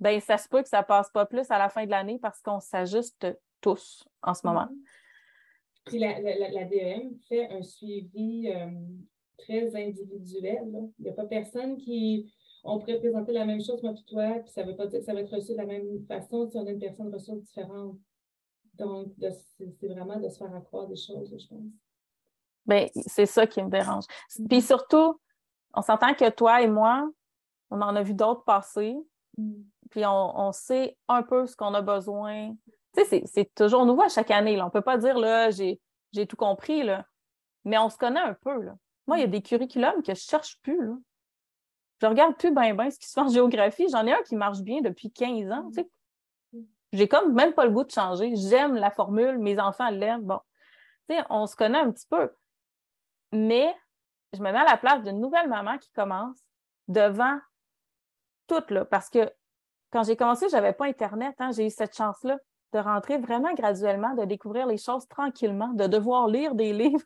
[0.00, 2.40] ben ça se peut que ça passe pas plus à la fin de l'année parce
[2.40, 3.26] qu'on s'ajuste
[3.60, 4.68] tous en ce moment.
[5.84, 8.70] Puis la, la, DEM fait un suivi euh,
[9.36, 10.90] très individuel.
[10.98, 12.32] Il n'y a pas personne qui.
[12.66, 15.04] On pourrait présenter la même chose, moi et toi, puis ça veut pas dire que
[15.04, 17.98] ça va être reçu de la même façon si on a une personne ressource différente.
[18.78, 21.62] Donc, c'est vraiment de se faire accroire des choses, je pense.
[22.66, 24.04] Bien, c'est ça qui me dérange.
[24.04, 24.48] Mm-hmm.
[24.48, 25.20] Puis surtout,
[25.74, 27.08] on s'entend que toi et moi,
[27.70, 28.96] on en a vu d'autres passer.
[29.36, 29.62] Mm
[29.94, 32.52] puis on, sait un peu ce qu'on a besoin.
[32.96, 34.60] Tu sais, c'est toujours nouveau à chaque année.
[34.60, 35.78] On ne peut pas dire, là, j'ai
[36.26, 37.06] tout compris, là.
[37.64, 38.60] mais on se connaît un peu.
[38.60, 38.74] Là.
[39.06, 40.84] Moi, il y a des curriculums que je ne cherche plus.
[40.84, 40.94] Là.
[42.02, 43.86] Je regarde plus bien ben ce qui se fait en géographie.
[43.88, 45.68] J'en ai un qui marche bien depuis 15 ans.
[45.68, 45.90] Tu sais.
[46.92, 48.34] J'ai comme même pas le goût de changer.
[48.34, 50.22] J'aime la formule, mes enfants l'aiment.
[50.22, 50.40] Bon,
[51.08, 52.30] tu sais, on se connaît un petit peu.
[53.34, 53.74] Mais
[54.32, 56.38] je me mets à la place d'une nouvelle maman qui commence
[56.88, 57.38] devant
[58.46, 59.30] tout, là, parce que
[59.90, 61.34] quand j'ai commencé, je n'avais pas Internet.
[61.38, 62.38] Hein, j'ai eu cette chance-là
[62.72, 67.04] de rentrer vraiment graduellement, de découvrir les choses tranquillement, de devoir lire des livres,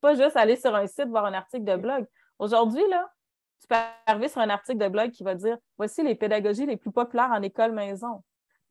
[0.00, 2.06] pas juste aller sur un site, voir un article de blog.
[2.38, 3.10] Aujourd'hui, là,
[3.60, 3.76] tu peux
[4.06, 7.30] arriver sur un article de blog qui va dire voici les pédagogies les plus populaires
[7.30, 8.22] en école maison.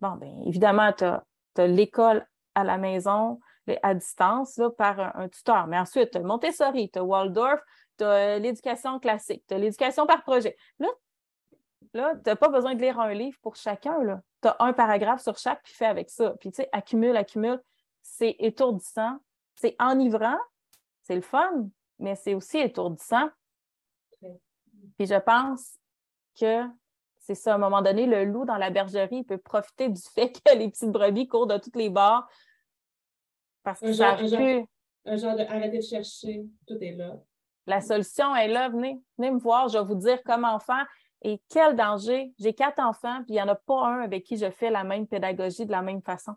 [0.02, 1.24] Bon, bien évidemment, tu as,
[1.68, 3.40] l'école à la maison,
[3.84, 5.68] à distance, par un, tuteur.
[5.68, 7.62] Mais ensuite, tu as Montessori, tu as Waldorf,
[7.98, 10.56] tu as l'éducation classique, tu as l'éducation par projet.
[10.80, 10.88] Là,
[11.94, 14.22] Là, tu n'as pas besoin de lire un livre pour chacun.
[14.42, 16.36] Tu as un paragraphe sur chaque, puis fais avec ça.
[16.40, 17.62] Puis, tu sais, accumule, accumule.
[18.02, 19.18] C'est étourdissant.
[19.56, 20.38] C'est enivrant.
[21.02, 23.30] C'est le fun, mais c'est aussi étourdissant.
[24.20, 25.78] Puis, je pense
[26.40, 26.64] que
[27.20, 30.32] c'est ça, à un moment donné, le loup dans la bergerie peut profiter du fait
[30.46, 32.28] que les petites brebis courent de toutes les bords.
[33.70, 34.68] Parce que un genre,
[35.06, 37.18] un genre, de arrêter de chercher, tout est là.
[37.68, 40.88] La solution est là, venez, venez me voir, je vais vous dire comment faire.
[41.22, 42.34] Et quel danger!
[42.40, 44.84] J'ai quatre enfants, puis il n'y en a pas un avec qui je fais la
[44.84, 46.34] même pédagogie de la même façon.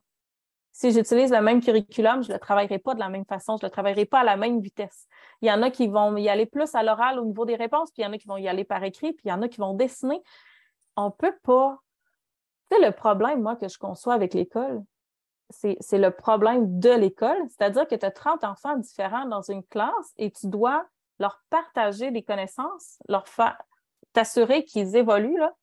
[0.73, 3.65] Si j'utilise le même curriculum, je ne le travaillerai pas de la même façon, je
[3.65, 5.07] ne le travaillerai pas à la même vitesse.
[5.43, 7.91] Il y en a qui vont y aller plus à l'oral au niveau des réponses,
[7.93, 9.43] puis il y en a qui vont y aller par écrit, puis il y en
[9.43, 10.21] a qui vont dessiner.
[10.97, 11.79] On ne peut pas.
[12.71, 14.83] Tu sais, le problème, moi, que je conçois avec l'école,
[15.53, 20.13] c'est le problème de l'école, c'est-à-dire que tu as 30 enfants différents dans une classe
[20.17, 20.87] et tu dois
[21.19, 23.61] leur partager des connaissances, leur faire
[24.13, 25.55] t'assurer qu'ils évoluent, là.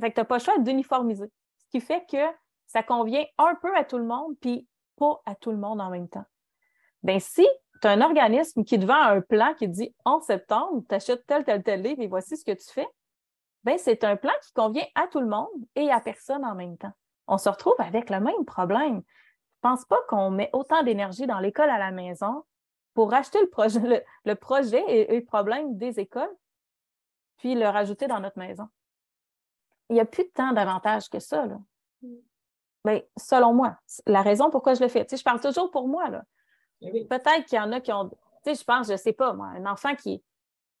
[0.00, 1.30] Fait que tu n'as pas le choix d'uniformiser.
[1.58, 2.16] Ce qui fait que
[2.66, 5.90] ça convient un peu à tout le monde, puis pas à tout le monde en
[5.90, 6.24] même temps.
[7.02, 7.46] Bien, si
[7.80, 11.24] tu as un organisme qui te vend un plan qui dit en septembre, tu achètes
[11.26, 12.88] tel, tel, tel livre et voici ce que tu fais,
[13.64, 16.76] bien, c'est un plan qui convient à tout le monde et à personne en même
[16.76, 16.92] temps.
[17.28, 19.02] On se retrouve avec le même problème.
[19.62, 22.44] Je ne pense pas qu'on met autant d'énergie dans l'école à la maison
[22.94, 26.34] pour racheter le projet, le, projet et, et le problème des écoles
[27.38, 28.68] puis le rajouter dans notre maison.
[29.88, 31.46] Il n'y a plus de temps d'avantage que ça.
[31.46, 31.58] Là.
[32.02, 32.16] Mm.
[32.84, 35.88] Ben, selon moi, la raison pourquoi je le fais, tu sais, je parle toujours pour
[35.88, 36.08] moi.
[36.10, 36.24] Là.
[36.80, 39.12] Eh Peut-être qu'il y en a qui ont, tu sais, je pense, je ne sais
[39.12, 40.22] pas, moi, un enfant qui,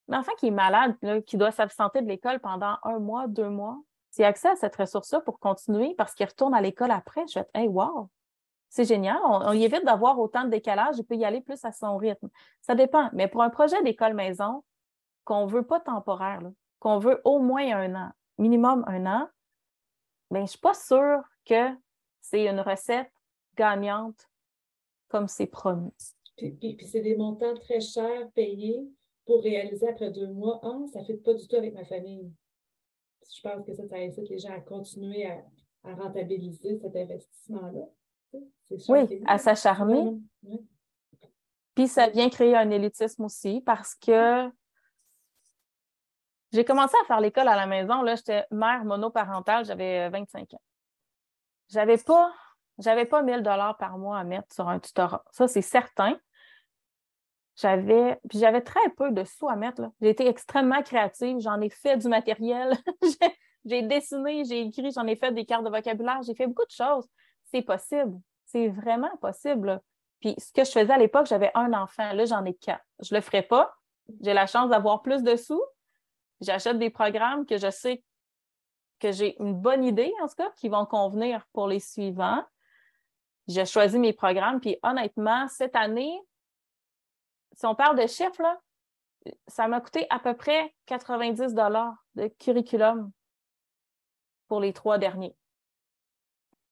[0.08, 3.78] un enfant qui est malade, qui doit s'absenter de l'école pendant un mois, deux mois,
[4.10, 7.34] s'il a accès à cette ressource-là pour continuer parce qu'il retourne à l'école après, je
[7.34, 8.08] vais être, hey, wow,
[8.68, 9.18] c'est génial.
[9.24, 10.96] On, évite d'avoir autant de décalage.
[10.98, 12.28] Il peut y aller plus à son rythme.
[12.60, 13.08] Ça dépend.
[13.12, 14.62] Mais pour un projet d'école maison,
[15.24, 16.42] qu'on ne veut pas temporaire,
[16.78, 19.28] qu'on veut au moins un an, minimum un an,
[20.30, 21.70] mais je ne suis pas sûre que
[22.20, 23.10] c'est une recette
[23.56, 24.28] gagnante
[25.08, 25.92] comme c'est promis.
[26.36, 28.86] Puis, c'est des montants très chers payés
[29.26, 30.60] pour réaliser après deux mois.
[30.62, 32.30] Ah, ça ne fait pas du tout avec ma famille.
[33.34, 35.42] Je pense que ça, ça incite les gens à continuer à,
[35.94, 37.86] rentabiliser cet investissement-là.
[38.88, 40.18] Oui, à s'acharner.
[41.74, 44.50] Puis ça vient créer un élitisme aussi parce que
[46.52, 48.02] j'ai commencé à faire l'école à la maison.
[48.02, 50.62] Là, j'étais mère monoparentale, j'avais 25 ans.
[51.68, 52.32] J'avais pas,
[52.78, 55.24] j'avais pas 1000 dollars par mois à mettre sur un tutorat.
[55.30, 56.18] Ça, c'est certain.
[57.60, 59.82] J'avais, puis j'avais très peu de sous à mettre.
[60.00, 61.40] J'ai été extrêmement créative.
[61.40, 62.76] J'en ai fait du matériel.
[63.64, 66.22] j'ai dessiné, j'ai écrit, j'en ai fait des cartes de vocabulaire.
[66.22, 67.08] J'ai fait beaucoup de choses.
[67.44, 68.16] C'est possible.
[68.46, 69.80] C'est vraiment possible.
[70.20, 72.12] Puis ce que je faisais à l'époque, j'avais un enfant.
[72.12, 72.84] Là, j'en ai quatre.
[73.00, 73.74] Je le ferai pas.
[74.20, 75.62] J'ai la chance d'avoir plus de sous.
[76.40, 78.04] J'achète des programmes que je sais
[79.00, 82.44] que j'ai une bonne idée, en tout cas, qui vont convenir pour les suivants.
[83.48, 84.60] J'ai choisi mes programmes.
[84.60, 86.20] Puis honnêtement, cette année,
[87.58, 88.56] si on parle de chiffres, là,
[89.48, 91.54] ça m'a coûté à peu près 90
[92.14, 93.10] de curriculum
[94.46, 95.36] pour les trois derniers.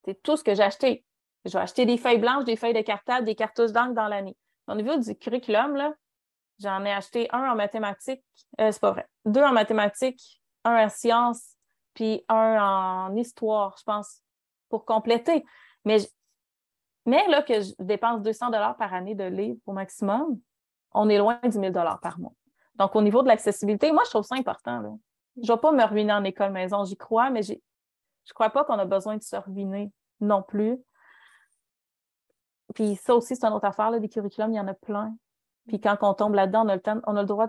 [0.05, 1.05] C'est tout ce que j'ai acheté.
[1.44, 4.37] Je vais acheter des feuilles blanches, des feuilles de cartable, des cartouches d'encre dans l'année.
[4.68, 5.77] Au niveau du curriculum,
[6.61, 8.25] j'en ai acheté un en mathématiques,
[8.61, 11.57] euh, c'est pas vrai, deux en mathématiques, un en sciences,
[11.94, 14.22] puis un en histoire, je pense,
[14.68, 15.44] pour compléter.
[15.85, 15.99] Mais,
[17.07, 20.40] mais là, que je dépense 200 dollars par année de livres au maximum,
[20.97, 22.33] on est loin du 1000 dollars par mois.
[22.77, 24.81] Donc, au niveau de l'accessibilité, moi, je trouve ça important.
[24.81, 24.91] Là.
[25.37, 28.51] Je ne vais pas me ruiner en école maison, j'y crois, mais je ne crois
[28.51, 30.79] pas qu'on a besoin de se ruiner non plus.
[32.75, 35.15] Puis ça aussi, c'est une autre affaire, là, des curriculums, il y en a plein.
[35.69, 37.49] Puis quand on tombe là-dedans, on a le temps, on a le droit,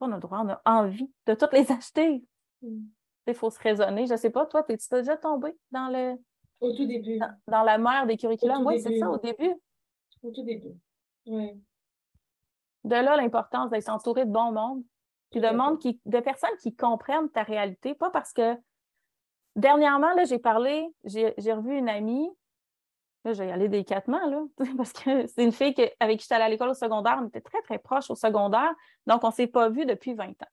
[0.00, 2.24] on a le droit, on a envie de toutes les acheter.
[2.62, 2.82] Mm.
[3.26, 4.06] Il faut se raisonner.
[4.06, 6.16] Je ne sais pas, toi, tu es déjà tombé dans le.
[6.60, 7.18] Au tout début.
[7.46, 8.66] Dans, la mer des curriculums?
[8.66, 9.54] Oui, c'est ça, au début.
[10.22, 10.74] Au tout début.
[11.26, 11.60] Oui.
[12.84, 14.82] De là, l'importance d'être entouré de bon monde,
[15.30, 18.56] puis de monde qui, de personnes qui comprennent ta réalité, pas parce que
[19.54, 22.30] dernièrement, là, j'ai parlé, j'ai revu une amie
[23.24, 24.42] Là, je vais y aller délicatement, là,
[24.76, 27.18] parce que c'est une fille avec qui j'étais allée à l'école au secondaire.
[27.20, 28.72] On était très, très proches au secondaire.
[29.06, 30.48] Donc, on ne s'est pas vu depuis 20 ans.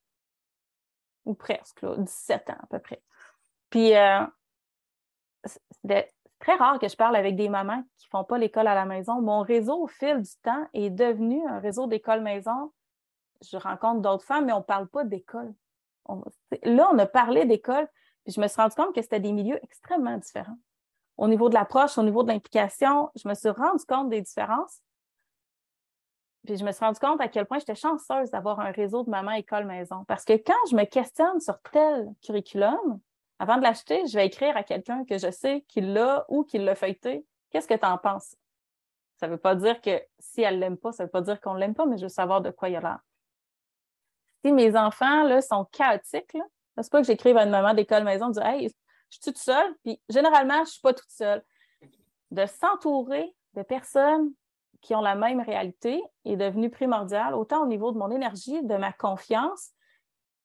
[1.26, 3.02] Ou presque, là, 17 ans à peu près.
[3.70, 4.26] Puis, euh,
[6.40, 8.86] très rare que je parle avec des mamans qui ne font pas l'école à la
[8.86, 9.22] maison.
[9.22, 12.72] Mon réseau, au fil du temps, est devenu un réseau d'école maison.
[13.42, 15.54] Je rencontre d'autres femmes, mais on ne parle pas d'école.
[16.64, 17.88] là, on a parlé d'école,
[18.24, 20.58] puis je me suis rendu compte que c'était des milieux extrêmement différents
[21.18, 24.82] au niveau de l'approche, au niveau de l'implication, je me suis rendu compte des différences.
[26.46, 29.10] Puis je me suis rendu compte à quel point j'étais chanceuse d'avoir un réseau de
[29.10, 30.06] maman école maison.
[30.08, 33.00] Parce que quand je me questionne sur tel curriculum,
[33.40, 36.66] avant de l'acheter, je vais écrire à quelqu'un que je sais qu'il l'a ou qu'il
[36.66, 37.26] l'a feuilleté.
[37.52, 38.36] Qu'est-ce que tu en penses?
[39.18, 41.22] Ça ne veut pas dire que si elle ne l'aime pas, ça ne veut pas
[41.22, 43.00] dire qu'on ne l'aime pas, mais je veux savoir de quoi il a l'air.
[44.44, 46.38] Si mes enfants là, sont chaotiques, ce
[46.82, 49.76] n'est pas que j'écrive à une maman d'école maison, dire Hey, je suis toute seule,
[49.84, 51.44] puis généralement, je ne suis pas toute seule.
[52.32, 54.32] De s'entourer de personnes
[54.82, 58.76] qui ont la même réalité est devenu primordial, autant au niveau de mon énergie, de
[58.76, 59.72] ma confiance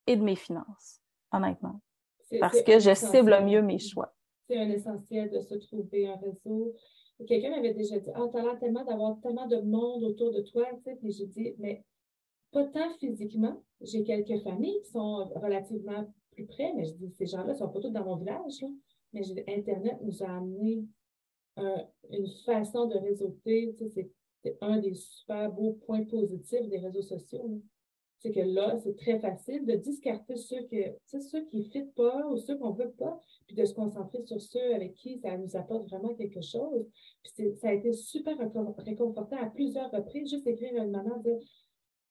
[0.07, 1.01] et de mes finances,
[1.33, 1.81] honnêtement.
[2.41, 4.15] Parce que je cible mieux mes choix.
[4.49, 6.75] C'est un essentiel de se trouver un réseau.
[7.27, 10.41] Quelqu'un m'avait déjà dit Ah, tu as l'air tellement d'avoir tellement de monde autour de
[10.43, 10.67] toi.
[10.77, 11.85] Tu sais, puis j'ai dit Mais
[12.51, 13.63] pas tant physiquement.
[13.81, 17.69] J'ai quelques familles qui sont relativement plus près, mais je dis, ces gens-là ne sont
[17.69, 18.65] pas tous dans mon village.
[19.13, 20.85] Mais Internet nous a amené
[21.57, 23.75] une façon de réseauter.
[24.43, 27.61] c'est un des super beaux points positifs des réseaux sociaux.
[28.23, 32.25] C'est que là, c'est très facile de discarter ceux, que, ceux qui ne fitent pas
[32.29, 35.37] ou ceux qu'on ne veut pas, puis de se concentrer sur ceux avec qui ça
[35.37, 36.87] nous apporte vraiment quelque chose.
[37.25, 38.37] Puis ça a été super
[38.79, 41.37] réconfortant à plusieurs reprises, juste écrire à une maman, dire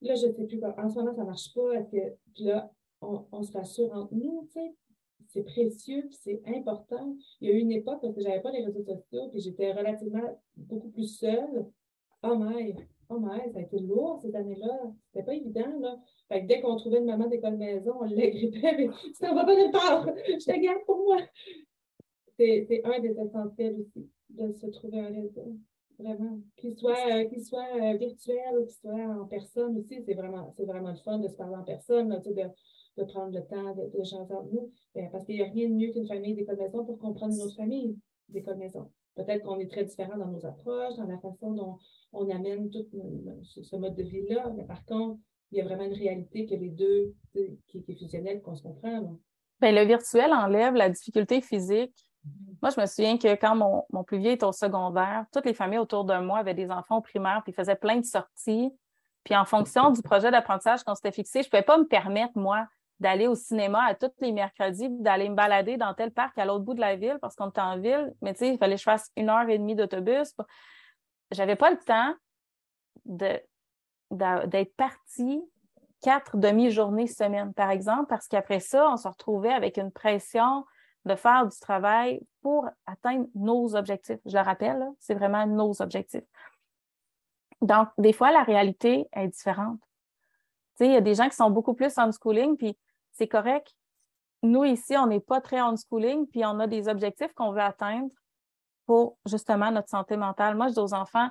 [0.02, 1.82] là, je ne sais plus, en ce moment, ça ne marche pas.
[1.84, 2.70] Que, puis là,
[3.02, 4.76] on, se rassure entre nous, tu sais.
[5.28, 7.16] C'est précieux, c'est important.
[7.40, 9.72] Il y a eu une époque parce que j'avais pas les réseaux sociaux, puis j'étais
[9.72, 11.68] relativement beaucoup plus seule.
[12.22, 12.76] Oh my,
[13.12, 14.92] oh my, ça a été lourd cette année-là.
[15.08, 16.00] C'était pas évident, là.
[16.30, 19.72] Fait dès qu'on trouvait une maman d'école maison, on l'agrippait, mais ça va pas nulle
[19.72, 20.08] part.
[20.08, 21.18] Je te garde pour moi.
[22.38, 25.56] C'est un des essentiels aussi, de se trouver un réseau.
[26.00, 26.40] Vraiment.
[26.56, 30.90] Qu'il soit, euh, soit euh, virtuel ou qu'il soit en personne aussi, c'est vraiment, vraiment
[30.90, 32.32] le fun de se parler en personne, de,
[32.98, 34.72] de prendre le temps de, de jaser entre nous.
[34.96, 37.42] Ben, parce qu'il n'y a rien de mieux qu'une famille d'école maison pour comprendre une
[37.42, 37.96] autre famille
[38.30, 38.90] d'école maison.
[39.16, 41.78] Peut-être qu'on est très différents dans nos approches, dans la façon dont
[42.14, 42.86] on amène tout
[43.44, 45.20] ce, mode de vie-là, mais par contre,
[45.52, 49.18] il y a vraiment une réalité que les deux, qui, est fusionnelle, qu'on se comprend.
[49.60, 51.94] Bien, le virtuel enlève la difficulté physique.
[52.26, 52.56] Mm-hmm.
[52.62, 55.54] Moi, je me souviens que quand mon, mon, plus vieux était au secondaire, toutes les
[55.54, 58.72] familles autour de moi avaient des enfants au primaire, puis ils faisaient plein de sorties.
[59.24, 62.38] Puis en fonction du projet d'apprentissage qu'on s'était fixé, je ne pouvais pas me permettre,
[62.38, 62.68] moi,
[63.02, 66.64] d'aller au cinéma à tous les mercredis, d'aller me balader dans tel parc à l'autre
[66.64, 68.14] bout de la ville parce qu'on était en ville.
[68.22, 70.36] Mais tu sais, il fallait que je fasse une heure et demie d'autobus.
[71.32, 72.14] J'avais pas le temps
[73.06, 75.42] d'être partie
[76.02, 80.64] quatre demi-journées semaine, par exemple, parce qu'après ça, on se retrouvait avec une pression
[81.06, 84.20] de faire du travail pour atteindre nos objectifs.
[84.28, 86.22] Je le rappelle, c'est vraiment nos objectifs.
[87.62, 89.80] Donc, des fois, la réalité est différente.
[90.78, 92.78] Tu sais, il y a des gens qui sont beaucoup plus en schooling, puis
[93.12, 93.74] c'est correct.
[94.44, 97.62] Nous, ici, on n'est pas très en schooling, puis on a des objectifs qu'on veut
[97.62, 98.10] atteindre
[98.86, 100.56] pour justement notre santé mentale.
[100.56, 101.30] Moi, je dis aux enfants,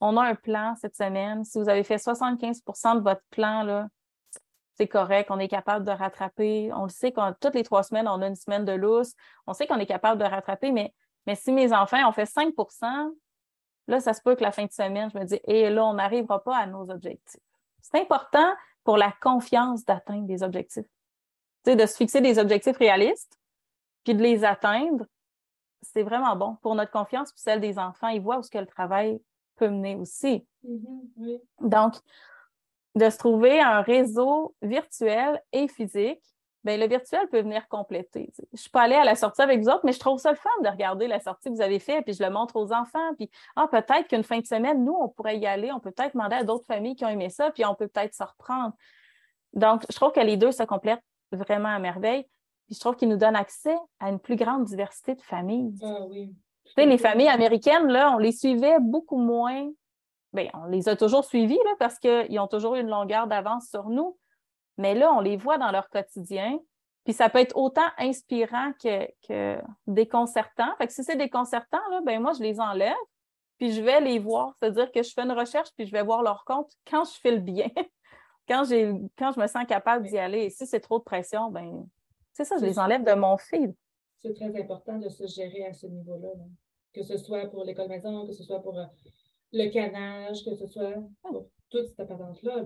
[0.00, 1.44] on a un plan cette semaine.
[1.44, 3.88] Si vous avez fait 75% de votre plan,
[4.74, 6.72] c'est correct, on est capable de rattraper.
[6.74, 9.14] On le sait que toutes les trois semaines, on a une semaine de lousse.
[9.46, 10.92] On sait qu'on est capable de rattraper, mais,
[11.26, 12.52] mais si mes enfants ont fait 5
[13.88, 15.94] là, ça se peut que la fin de semaine, je me dis, et là, on
[15.94, 17.40] n'arrivera pas à nos objectifs.
[17.80, 18.52] C'est important
[18.84, 20.86] pour la confiance d'atteindre des objectifs.
[21.64, 23.38] De se fixer des objectifs réalistes,
[24.04, 25.06] puis de les atteindre,
[25.82, 28.08] c'est vraiment bon pour notre confiance, puis celle des enfants.
[28.08, 29.20] Ils voient où ce que le travail
[29.56, 30.46] peut mener aussi.
[30.66, 31.94] Mm-hmm, Donc,
[32.94, 36.22] de se trouver un réseau virtuel et physique,
[36.62, 38.32] bien, le virtuel peut venir compléter.
[38.36, 40.30] Je ne suis pas allée à la sortie avec vous autres, mais je trouve ça
[40.30, 42.72] le fun de regarder la sortie que vous avez faite, puis je le montre aux
[42.72, 43.14] enfants.
[43.16, 46.12] Puis, ah, peut-être qu'une fin de semaine, nous, on pourrait y aller, on peut peut-être
[46.12, 48.74] demander à d'autres familles qui ont aimé ça, puis on peut peut-être se reprendre.
[49.54, 51.02] Donc, je trouve que les deux se complètent
[51.36, 52.24] vraiment à merveille.
[52.66, 55.74] Puis je trouve qu'ils nous donnent accès à une plus grande diversité de familles.
[55.82, 56.34] Ah oui.
[56.66, 59.68] Tu sais, les familles américaines, là, on les suivait beaucoup moins
[60.32, 63.88] bien, on les a toujours suivis là, parce qu'ils ont toujours une longueur d'avance sur
[63.88, 64.18] nous.
[64.78, 66.58] Mais là, on les voit dans leur quotidien.
[67.04, 70.74] Puis ça peut être autant inspirant que, que déconcertant.
[70.78, 72.94] Fait que si c'est déconcertant, là, ben moi, je les enlève,
[73.58, 74.54] puis je vais les voir.
[74.58, 77.32] C'est-à-dire que je fais une recherche, puis je vais voir leur compte quand je fais
[77.32, 77.68] le bien,
[78.48, 80.44] quand, j'ai, quand je me sens capable d'y aller.
[80.44, 81.86] Et si c'est trop de pression, ben
[82.32, 83.74] c'est ça, je les enlève de mon fil.
[84.20, 86.28] C'est très important de se gérer à ce niveau-là.
[86.92, 88.84] Que ce soit pour l'école maison, que ce soit pour euh,
[89.52, 92.64] le canage, que ce soit pour toute cette patente-là.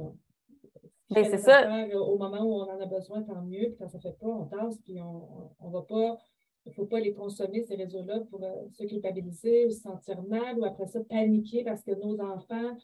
[1.10, 1.68] Mais c'est ça.
[1.94, 3.68] Au moment où on en a besoin, tant mieux.
[3.68, 6.18] Puis quand ça ne fait pas, on tasse, puis on ne va pas.
[6.64, 10.20] Il ne faut pas les consommer, ces réseaux-là, pour euh, se culpabiliser ou se sentir
[10.24, 12.76] mal ou après ça paniquer parce que nos enfants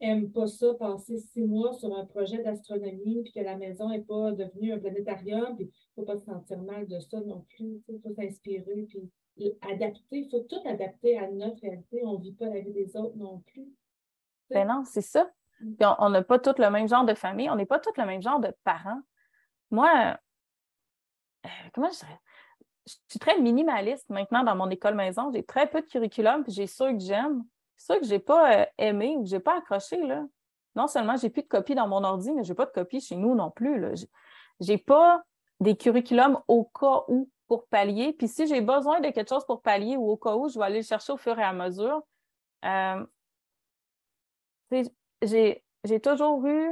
[0.00, 4.02] n'aiment pas ça, passer six mois sur un projet d'astronomie, puis que la maison n'est
[4.02, 7.44] pas devenue un planétarium, puis il ne faut pas se sentir mal de ça non
[7.56, 7.82] plus.
[7.88, 9.10] Il faut s'inspirer, puis
[9.62, 12.02] adapter, il faut tout adapter à notre réalité.
[12.04, 13.68] On ne vit pas la vie des autres non plus.
[14.50, 15.30] Ben non, c'est ça.
[15.60, 15.74] Mm.
[15.98, 18.22] on n'a pas tous le même genre de famille, on n'est pas tous le même
[18.22, 19.00] genre de parents.
[19.70, 20.16] Moi,
[21.44, 22.18] euh, comment je dirais?
[22.86, 25.30] Je suis très minimaliste maintenant dans mon école maison.
[25.32, 27.44] J'ai très peu de curriculum, puis j'ai ceux que j'aime.
[27.80, 29.96] Ceux que je n'ai pas euh, aimé ou que je n'ai pas accroché.
[30.06, 30.26] Là.
[30.76, 33.00] Non seulement j'ai plus de copies dans mon ordi, mais je n'ai pas de copies
[33.00, 33.82] chez nous non plus.
[33.96, 35.22] Je n'ai pas
[35.60, 38.12] des curriculums au cas où pour pallier.
[38.12, 40.66] Puis si j'ai besoin de quelque chose pour pallier ou au cas où, je vais
[40.66, 42.02] aller le chercher au fur et à mesure.
[42.66, 43.02] Euh,
[45.22, 46.70] j'ai toujours eu,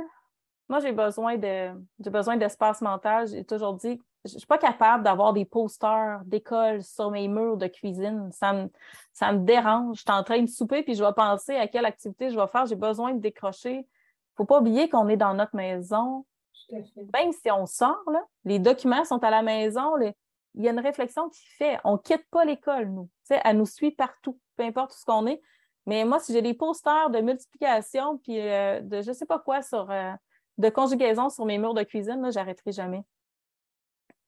[0.68, 3.28] moi j'ai besoin de j'ai besoin d'espace mental.
[3.28, 7.56] J'ai toujours dit, je ne suis pas capable d'avoir des posters d'école sur mes murs
[7.56, 8.30] de cuisine.
[8.32, 8.70] Ça me,
[9.12, 9.96] ça me dérange.
[9.96, 12.46] Je suis en train de souper puis je vais penser à quelle activité je vais
[12.46, 12.66] faire.
[12.66, 13.72] J'ai besoin de décrocher.
[13.72, 16.24] Il ne faut pas oublier qu'on est dans notre maison.
[16.70, 20.14] Même si on sort, là, les documents sont à la maison, les,
[20.54, 21.78] il y a une réflexion qui fait.
[21.84, 23.08] On ne quitte pas l'école, nous.
[23.30, 25.40] elle nous suit partout, peu importe où ce qu'on est.
[25.86, 29.38] Mais moi, si j'ai des posters de multiplication puis euh, de je ne sais pas
[29.38, 30.12] quoi sur euh,
[30.58, 33.02] de conjugaison sur mes murs de cuisine, là, j'arrêterai jamais.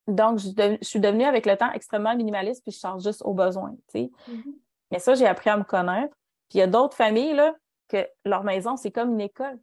[0.06, 3.76] Donc, je, suis devenue avec le temps extrêmement minimaliste, puis je charge juste aux besoins.
[3.94, 4.54] Mm-hmm.
[4.90, 6.14] Mais ça, j'ai appris à me connaître.
[6.48, 7.54] Puis il y a d'autres familles là,
[7.88, 9.58] que leur maison, c'est comme une école.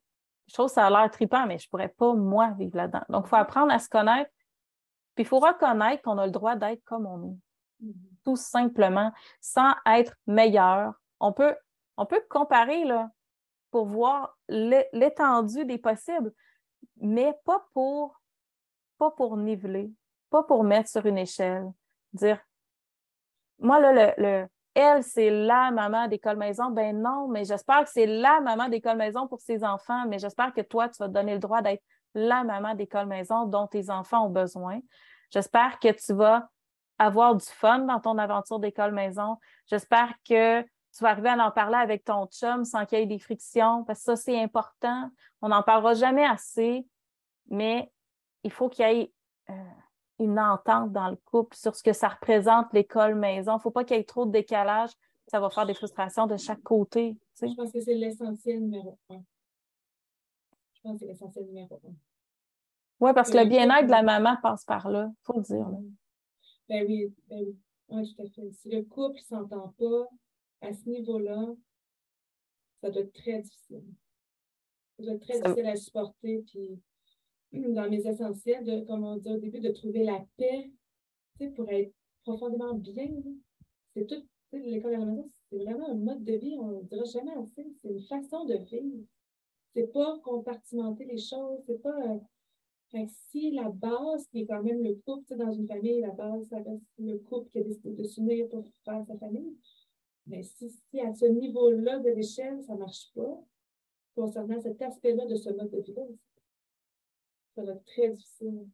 [0.48, 3.04] Je trouve que ça a l'air trippant, mais je ne pourrais pas, moi, vivre là-dedans.
[3.10, 4.32] Donc, il faut apprendre à se connaître,
[5.16, 7.86] puis il faut reconnaître qu'on a le droit d'être comme on est.
[7.86, 7.94] Mm-hmm.
[8.24, 10.94] Tout simplement, sans être meilleur.
[11.20, 11.56] On peut,
[11.98, 13.10] on peut comparer là,
[13.72, 16.34] pour voir l'étendue des possibles,
[16.98, 18.22] mais pas pour,
[18.98, 19.92] pas pour niveler,
[20.30, 21.72] pas pour mettre sur une échelle.
[22.14, 22.40] Dire,
[23.60, 26.70] moi, là, le, elle, c'est la maman d'école maison.
[26.70, 30.54] Ben non, mais j'espère que c'est la maman d'école maison pour ses enfants, mais j'espère
[30.54, 33.90] que toi, tu vas te donner le droit d'être la maman d'école maison dont tes
[33.90, 34.80] enfants ont besoin.
[35.32, 36.50] J'espère que tu vas
[37.00, 39.38] avoir du fun dans ton aventure d'école maison.
[39.68, 43.06] J'espère que tu vas arriver à en parler avec ton chum sans qu'il y ait
[43.06, 45.10] des frictions, parce que ça, c'est important.
[45.42, 46.88] On n'en parlera jamais assez,
[47.50, 47.92] mais
[48.44, 49.14] il faut qu'il y ait
[49.50, 49.54] euh,
[50.20, 53.54] une entente dans le couple sur ce que ça représente l'école maison.
[53.54, 54.92] Il ne faut pas qu'il y ait trop de décalage.
[55.28, 57.18] Ça va faire des frustrations de chaque côté.
[57.42, 59.22] Je pense que c'est l'essentiel numéro un.
[60.74, 61.94] Je pense que c'est l'essentiel numéro un.
[63.00, 65.68] Oui, parce que le bien-être de la maman passe par là, il faut le dire.
[66.68, 67.58] Ben oui, ben oui.
[67.90, 68.52] Oui, tout à fait.
[68.52, 70.08] Si le couple ne s'entend pas
[70.62, 71.54] à ce niveau-là,
[72.82, 73.84] ça doit être très difficile.
[74.98, 76.44] Ça doit être très difficile à supporter.
[76.48, 76.82] Puis,
[77.54, 80.72] dans mes essentiels, de, comme on dit au début, de trouver la paix
[81.56, 81.94] pour être
[82.24, 83.10] profondément bien.
[83.94, 84.24] C'est tout.
[84.54, 87.66] L'école à la maison, c'est vraiment un mode de vie, on ne dira jamais assez.
[87.82, 89.06] C'est une façon de vivre.
[89.74, 92.16] C'est pas compartimenter les choses, c'est pas.
[92.94, 96.48] Euh, si la base, qui est quand même le couple, dans une famille, la base,
[96.48, 99.58] ça reste le couple qui a décidé de s'unir pour faire sa famille.
[100.26, 103.44] Mais si, si à ce niveau-là de l'échelle, ça ne marche pas,
[104.16, 106.04] concernant cet aspect-là de ce mode de vie-là,
[107.58, 108.68] ça va être très difficile.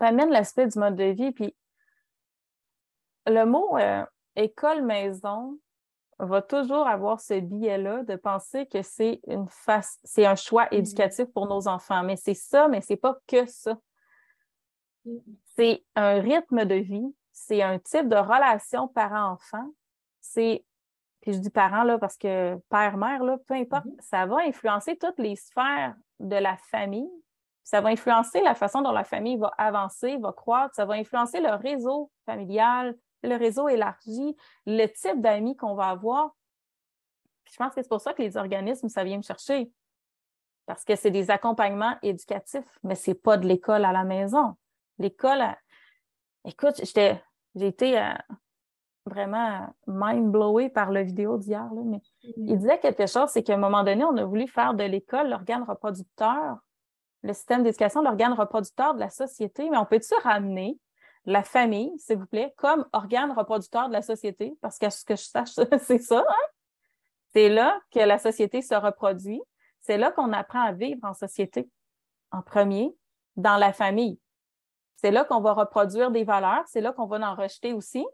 [0.00, 1.54] Ça amène l'aspect du mode de vie, puis
[3.26, 4.04] le mot euh,
[4.34, 5.58] école-maison
[6.18, 10.78] va toujours avoir ce biais-là de penser que c'est une face, c'est un choix mm-hmm.
[10.78, 12.02] éducatif pour nos enfants.
[12.02, 13.76] Mais c'est ça, mais c'est pas que ça.
[15.06, 15.36] Mm-hmm.
[15.56, 19.68] C'est un rythme de vie, c'est un type de relation parent-enfant.
[20.20, 20.64] C'est,
[21.20, 24.00] puis je dis parent là parce que père-mère, là, peu importe, mm-hmm.
[24.00, 27.10] ça va influencer toutes les sphères de la famille.
[27.64, 30.74] Ça va influencer la façon dont la famille va avancer, va croître.
[30.74, 34.36] Ça va influencer le réseau familial, le réseau élargi,
[34.66, 36.36] le type d'amis qu'on va avoir.
[37.50, 39.72] je pense que c'est pour ça que les organismes, ça vient me chercher.
[40.66, 44.56] Parce que c'est des accompagnements éducatifs, mais ce n'est pas de l'école à la maison.
[44.98, 45.42] L'école,
[46.44, 47.20] écoute, j'ai
[47.54, 48.12] été euh,
[49.06, 52.32] vraiment mind-blowée par la vidéo d'hier, mais mm-hmm.
[52.36, 55.30] il disait quelque chose, c'est qu'à un moment donné, on a voulu faire de l'école
[55.30, 56.58] l'organe reproducteur,
[57.24, 60.78] le système d'éducation, l'organe reproducteur de la société, mais on peut-tu ramener
[61.24, 65.16] la famille, s'il vous plaît, comme organe reproducteur de la société, parce que ce que
[65.16, 66.18] je sache, c'est ça.
[66.18, 66.46] Hein?
[67.32, 69.42] C'est là que la société se reproduit.
[69.80, 71.68] C'est là qu'on apprend à vivre en société,
[72.30, 72.94] en premier,
[73.36, 74.20] dans la famille.
[74.96, 78.04] C'est là qu'on va reproduire des valeurs, c'est là qu'on va en rejeter aussi.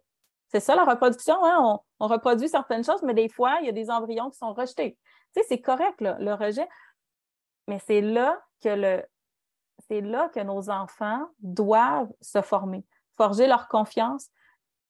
[0.52, 1.80] C'est ça la reproduction, hein?
[1.98, 4.96] on, reproduit certaines choses, mais des fois, il y a des embryons qui sont rejetés.
[5.34, 6.68] Tu sais, c'est correct, le rejet,
[7.66, 9.04] mais c'est là que le,
[9.88, 12.84] c'est là que nos enfants doivent se former
[13.20, 14.30] forger leur confiance,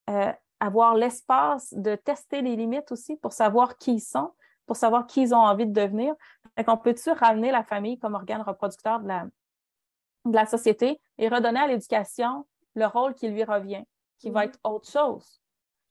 [0.09, 4.31] euh, avoir l'espace de tester les limites aussi pour savoir qui ils sont,
[4.67, 6.15] pour savoir qui ils ont envie de devenir.
[6.55, 9.25] Fait qu'on peut-tu ramener la famille comme organe reproducteur de la,
[10.27, 12.47] de la société et redonner à l'éducation
[12.77, 13.83] le rôle qui lui revient,
[14.21, 14.49] qui va mm-hmm.
[14.49, 15.43] être autre chose?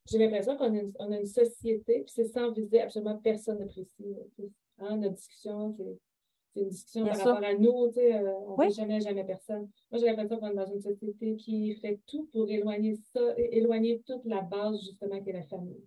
[0.06, 0.74] J'ai l'impression qu'on
[1.12, 4.16] a, une société, puis c'est sans viser absolument personne de précis.
[4.78, 6.00] Hein, notre discussion, c'est
[6.54, 9.70] c'est une discussion par rapport à nous, tu sais, euh, on ne jamais, jamais personne.
[9.92, 14.02] Moi, j'ai l'impression qu'on est dans une société qui fait tout pour éloigner ça, éloigner
[14.06, 15.86] toute la base, justement, qui est la famille.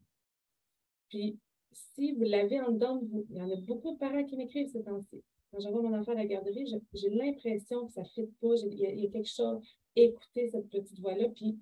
[1.08, 1.38] Puis,
[1.72, 4.36] si vous l'avez en dedans de vous, il y en a beaucoup de parents qui
[4.36, 5.22] m'écrivent ces temps-ci.
[5.50, 8.78] Quand j'envoie mon enfant à la garderie, j'ai l'impression que ça ne fit pas, il
[8.78, 9.62] y, a quelque chose,
[9.96, 11.58] écouter cette petite voix-là, puis,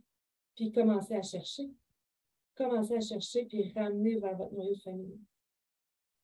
[0.55, 1.71] puis commencer à chercher.
[2.55, 5.19] Commencer à chercher, puis ramener vers votre noyau de famille.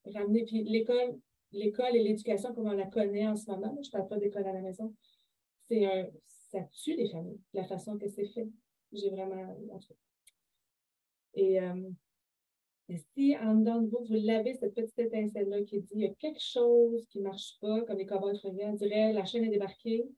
[0.04, 1.18] Ramener, puis l'école,
[1.52, 4.46] l'école et l'éducation comme on la connaît en ce moment, je ne parle pas d'école
[4.46, 4.94] à la maison,
[5.68, 6.08] c'est un,
[6.50, 8.48] ça tue les familles, la façon que c'est fait.
[8.92, 9.56] J'ai vraiment.
[11.34, 11.90] Et, euh,
[13.14, 16.14] si en dedans de vous, vous l'avez, cette petite étincelle-là qui dit il y a
[16.14, 20.08] quelque chose qui ne marche pas, comme les cowboys on dirait la chaîne est débarquée,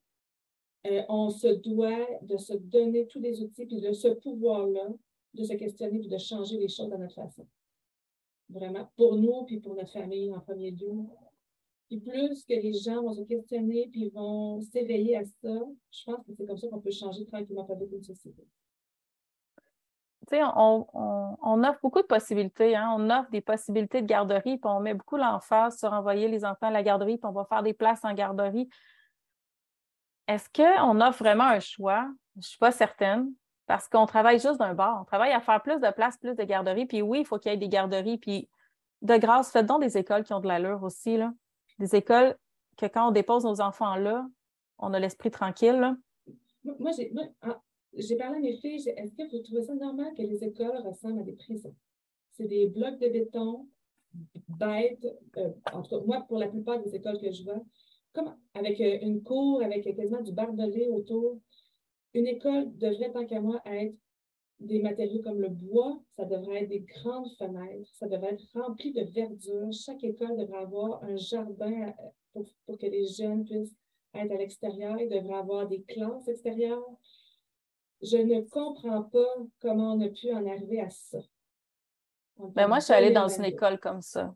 [0.85, 4.87] euh, on se doit de se donner tous les outils, puis de ce pouvoir-là,
[5.33, 7.47] de se questionner, puis de changer les choses à notre façon.
[8.49, 11.05] Vraiment, pour nous, puis pour notre famille en premier lieu.
[11.87, 15.59] Puis plus que les gens vont se questionner puis vont s'éveiller à ça,
[15.91, 18.47] je pense que c'est comme ça qu'on peut changer tranquillement pas une société.
[20.27, 22.75] Tu sais, on, on, offre beaucoup de possibilités.
[22.75, 22.93] Hein?
[22.95, 26.67] On offre des possibilités de garderie, puis on met beaucoup l'emphase sur envoyer les enfants
[26.67, 28.69] à la garderie, puis on va faire des places en garderie.
[30.27, 32.07] Est-ce qu'on offre vraiment un choix?
[32.35, 33.33] Je ne suis pas certaine,
[33.69, 34.97] parce qu'on travaille juste d'un bord.
[35.01, 36.87] On travaille à faire plus de places, plus de garderies.
[36.87, 38.17] Puis oui, il faut qu'il y ait des garderies.
[38.17, 38.49] Puis
[39.01, 41.15] de grâce, faites donc des écoles qui ont de l'allure aussi.
[41.15, 41.31] Là
[41.79, 42.35] des écoles
[42.77, 44.27] que quand on dépose nos enfants là,
[44.77, 45.95] on a l'esprit tranquille.
[46.63, 46.91] Moi,
[47.41, 47.61] ah,
[47.93, 51.19] j'ai parlé à mes filles, est-ce que vous trouvez ça normal que les écoles ressemblent
[51.19, 51.75] à des prisons?
[52.33, 53.67] C'est des blocs de béton
[54.47, 55.05] bêtes,
[55.37, 57.61] euh, en tout cas, moi, pour la plupart des écoles que je vois,
[58.55, 61.39] avec euh, une cour, avec quasiment du barbelé autour.
[62.13, 63.95] Une école devrait, tant qu'à moi, être
[64.59, 68.91] des matériaux comme le bois, ça devrait être des grandes fenêtres, ça devrait être rempli
[68.91, 69.71] de verdure.
[69.71, 71.93] Chaque école devrait avoir un jardin
[72.33, 72.45] pour,
[72.77, 73.75] que les jeunes puissent
[74.13, 74.99] être à l'extérieur.
[74.99, 76.83] Il devrait avoir des classes extérieures.
[78.01, 81.19] Je ne comprends pas comment on a pu en arriver à ça.
[82.37, 84.33] Ben moi, je suis allée dans une école comme ça.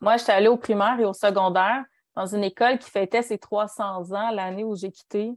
[0.00, 1.84] Moi, je suis allée au primaire et au secondaire.
[2.14, 5.34] dans une école qui fêtait ses 300 ans l'année où j'ai quitté,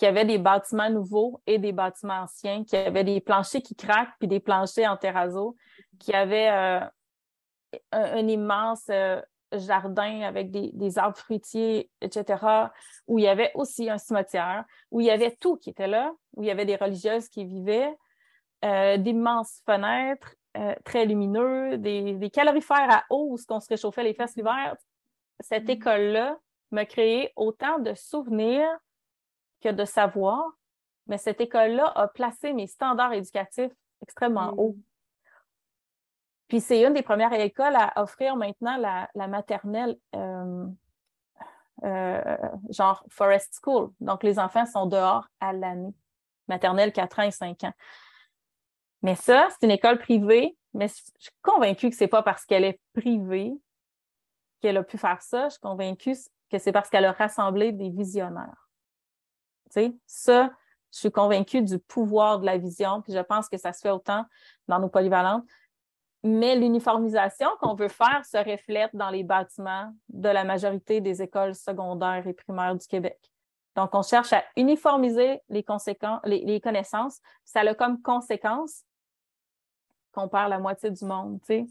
[0.00, 4.14] qui avait des bâtiments nouveaux et des bâtiments anciens, qui avait des planchers qui craquent
[4.18, 5.58] puis des planchers en terrazzo,
[5.98, 6.80] qui avait euh,
[7.92, 9.20] un, immense euh,
[9.52, 12.42] jardin avec des, arbres fruitiers, etc.,
[13.08, 16.14] où il y avait aussi un cimetière, où il y avait tout qui était là,
[16.34, 17.94] où il y avait des religieuses qui vivaient,
[18.64, 20.34] euh, d'immenses fenêtres
[20.82, 24.74] très lumineux, des, calorifères à eau où on se réchauffait les fesses l'hiver.
[25.40, 25.72] Cette mm.
[25.72, 26.38] école-là
[26.70, 28.66] m'a créé autant de souvenirs
[29.60, 30.44] que de savoir,
[31.06, 34.58] mais cette école-là a placé mes standards éducatifs extrêmement mm.
[34.58, 34.76] hauts.
[36.48, 40.66] Puis c'est une des premières écoles à offrir maintenant la, maternelle euh,
[41.84, 42.36] euh,
[42.70, 43.90] genre Forest School.
[44.00, 45.94] Donc les enfants sont dehors à l'année.
[46.48, 47.72] Maternelle 4 ans et 5 ans.
[49.02, 52.44] Mais ça, c'est une école privée, mais je suis convaincue que ce n'est pas parce
[52.44, 53.52] qu'elle est privée
[54.60, 55.44] qu'elle a pu faire ça.
[55.44, 56.14] Je suis convaincue
[56.50, 58.69] que c'est parce qu'elle a rassemblé des visionnaires.
[60.06, 60.50] Ça,
[60.92, 63.90] je suis convaincue du pouvoir de la vision, puis je pense que ça se fait
[63.90, 64.24] autant
[64.68, 65.44] dans nos polyvalentes.
[66.22, 71.54] Mais l'uniformisation qu'on veut faire se reflète dans les bâtiments de la majorité des écoles
[71.54, 73.18] secondaires et primaires du Québec.
[73.76, 77.20] Donc, on cherche à uniformiser les, conséquences, les, connaissances.
[77.44, 78.84] Ça a comme conséquence
[80.12, 81.38] qu'on perd la moitié du monde.
[81.48, 81.66] Il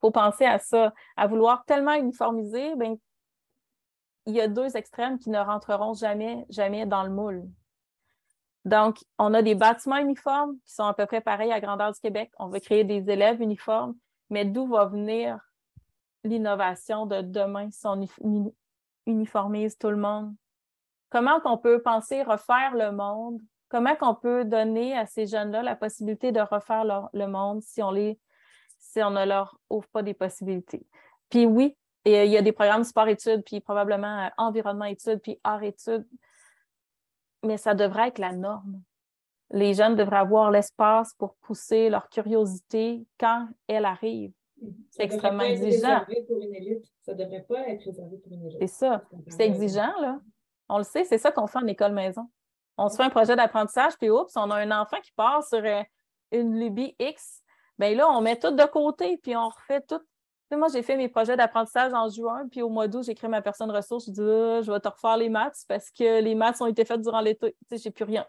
[0.00, 0.92] faut penser à ça.
[1.16, 2.98] À vouloir tellement uniformiser, ben,
[4.26, 7.44] il y a deux extrêmes qui ne rentreront jamais, jamais dans le moule.
[8.64, 12.00] Donc, on a des bâtiments uniformes qui sont à peu près pareils à grandeur du
[12.00, 12.32] Québec.
[12.38, 13.94] On veut créer des élèves uniformes,
[14.28, 15.38] mais d'où va venir
[16.24, 18.04] l'innovation de demain si on
[19.06, 20.34] uniformise tout le monde?
[21.10, 23.40] Comment qu'on peut penser refaire le monde?
[23.68, 27.90] Comment qu'on peut donner à ces jeunes-là la possibilité de refaire le monde si on
[27.92, 28.18] les
[28.78, 30.86] si on ne leur ouvre pas des possibilités?
[31.30, 31.76] Puis oui,
[32.06, 36.06] il y a des programmes sport-études, puis probablement euh, environnement-études, puis art-études
[37.46, 38.82] mais ça devrait être la norme.
[39.50, 44.32] Les jeunes devraient avoir l'espace pour pousser leur curiosité quand elle arrive.
[44.90, 46.04] C'est extrêmement exigeant.
[46.26, 46.84] Pour une élite.
[47.02, 48.58] Ça ne devrait pas être réservé pour une élite.
[48.60, 49.04] C'est ça.
[49.28, 50.20] C'est exigeant, là.
[50.68, 52.28] On le sait, c'est ça qu'on fait en école maison.
[52.76, 55.64] On se fait un projet d'apprentissage, puis oups, on a un enfant qui part sur
[55.64, 55.82] euh,
[56.32, 57.42] une lubie X.
[57.78, 60.00] Bien là, on met tout de côté, puis on refait tout
[60.52, 63.42] moi, j'ai fait mes projets d'apprentissage en juin, puis au mois d'août, j'ai créé ma
[63.42, 64.06] personne ressource.
[64.06, 66.84] Je dis, ah, je vais te refaire les maths parce que les maths ont été
[66.84, 67.56] faites durant l'été.
[67.68, 68.24] Tu sais, j'ai plus rien.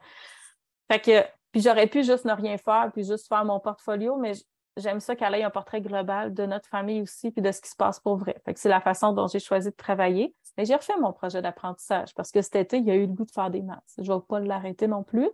[0.91, 4.34] Fait que, puis j'aurais pu juste ne rien faire, puis juste faire mon portfolio, mais
[4.78, 7.70] j'aime ça qu'elle ait un portrait global de notre famille aussi, puis de ce qui
[7.70, 8.41] se passe pour vrai.
[8.45, 10.36] Fait que c'est la façon dont j'ai choisi de travailler.
[10.57, 13.13] Mais j'ai refait mon projet d'apprentissage parce que cet été, il y a eu le
[13.13, 13.84] goût de faire des maths.
[13.97, 15.30] Je ne vais pas l'arrêter non plus.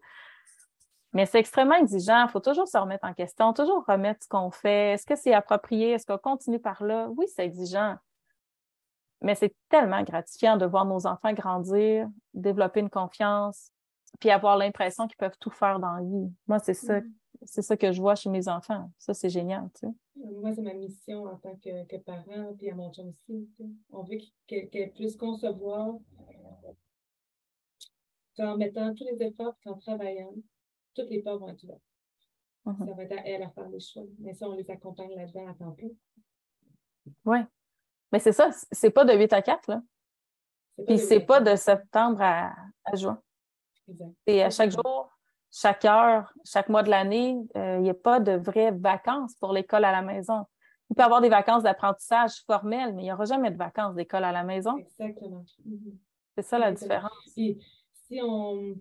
[1.14, 2.26] Mais c'est extrêmement exigeant.
[2.26, 4.93] Il faut toujours se remettre en question, toujours remettre ce qu'on fait.
[4.93, 5.91] Est-ce que c'est approprié?
[5.91, 7.07] Est-ce qu'on continue par là?
[7.16, 7.95] Oui, c'est exigeant.
[9.22, 13.72] Mais c'est tellement gratifiant de voir nos enfants grandir, développer une confiance,
[14.20, 16.32] puis avoir l'impression qu'ils peuvent tout faire dans la vie.
[16.47, 17.14] Moi, c'est ça, mm-hmm.
[17.43, 18.91] c'est ça que je vois chez mes enfants.
[18.97, 19.93] Ça, c'est génial, tu sais.
[20.16, 23.49] Moi, c'est ma mission en tant que, parent, puis à mon chum aussi.
[23.91, 25.95] On veut qu'elle puisse concevoir
[28.39, 30.34] en mettant tous les efforts, en travaillant,
[30.94, 31.82] toutes les portes vont être ouvertes.
[32.66, 32.88] Uh-huh.
[32.88, 34.04] Ça va être à elle à faire les choix.
[34.20, 35.89] Mais ça, on les accompagne là-dedans à temps plein.
[37.26, 37.39] Oui.
[38.12, 39.82] Mais c'est ça, c'est pas de 8 à 4, là.
[40.88, 42.54] Puis c'est pas de septembre à,
[42.94, 43.22] juin.
[44.26, 45.12] Et à chaque jour,
[45.52, 49.54] chaque heure, chaque mois de l'année, euh, il n'y a pas de vraies vacances pour
[49.54, 50.46] l'école à la maison.
[50.89, 53.96] Il peut y avoir des vacances d'apprentissage formelles, mais il n'y aura jamais de vacances
[53.96, 54.78] d'école à la maison.
[54.78, 55.44] Exactement.
[55.68, 55.98] Mm-hmm.
[56.36, 57.12] C'est ça la différence.
[57.28, 57.60] Si,
[57.94, 58.76] si on,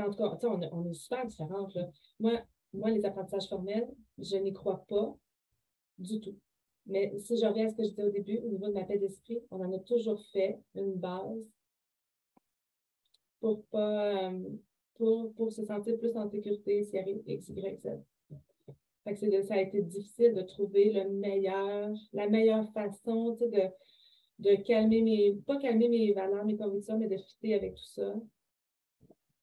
[0.00, 1.76] en tout cas, on, on, est super différentes.
[2.18, 2.40] Moi,
[2.72, 3.88] moi, les apprentissages formels,
[4.18, 5.16] je n'y crois pas
[5.98, 6.36] du tout.
[6.86, 8.84] Mais si je reviens à ce que je disais au début, au niveau de ma
[8.84, 11.48] paix d'esprit, on en a toujours fait une base
[13.40, 14.48] pour pas euh,
[14.94, 17.88] pour, pour se sentir plus en sécurité s'il arrive Y, Z.
[19.04, 23.68] Fait que ça a été difficile de trouver le meilleur, la meilleure façon de,
[24.38, 28.14] de calmer mes, pas calmer mes valeurs, mes convictions, mais de fitter avec tout ça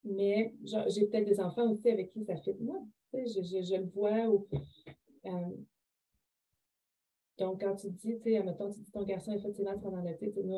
[0.04, 0.54] mais
[0.88, 2.82] j'ai peut-être des enfants aussi avec qui ça fait de moi.
[3.14, 4.28] Je, je, je, le vois.
[5.26, 5.30] Euh,
[7.40, 10.02] donc, quand tu dis, tu sais, mettons, tu dis ton garçon est fait silence pendant
[10.02, 10.58] l'été, nous,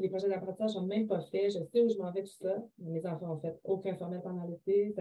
[0.00, 1.50] les projets d'apprentissage, je même pas fait.
[1.50, 2.62] Je sais où je m'en vais, tout ça.
[2.78, 4.94] Mes enfants ont fait aucun formel pendant l'été.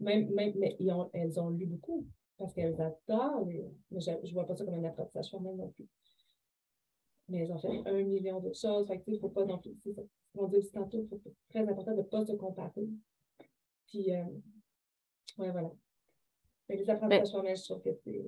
[0.00, 2.06] Même, même, mais ils ont, elles ont lu beaucoup
[2.38, 3.46] parce qu'elles adorent.
[3.90, 5.88] mais je ne vois pas ça comme un apprentissage formel non plus.
[7.28, 8.86] Mais elles ont fait un million d'autres choses.
[8.86, 9.76] Fait que, il ne faut pas non plus.
[10.36, 12.88] On dit aussi tantôt, c'est très important de ne pas se comparer.
[13.90, 14.24] Puis, euh,
[15.38, 15.68] ouais, voilà.
[16.68, 18.24] les apprentissages formels, je trouve que c'est.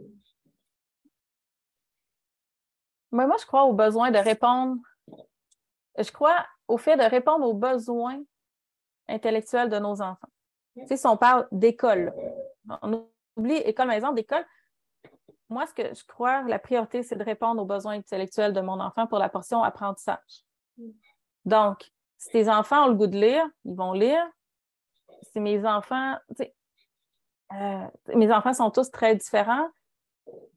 [3.10, 4.76] moi, je crois au besoin de répondre
[5.98, 8.22] je crois au fait de répondre aux besoins
[9.08, 10.28] intellectuels de nos enfants.
[10.76, 12.14] Tu sais, si on parle d'école,
[12.82, 13.06] on
[13.36, 14.44] oublie école, maison, d'école.
[15.50, 18.80] Moi, ce que je crois, la priorité, c'est de répondre aux besoins intellectuels de mon
[18.80, 20.44] enfant pour la portion apprentissage.
[21.44, 24.24] Donc, si tes enfants ont le goût de lire, ils vont lire.
[25.22, 29.68] Si mes enfants, euh, mes enfants sont tous très différents.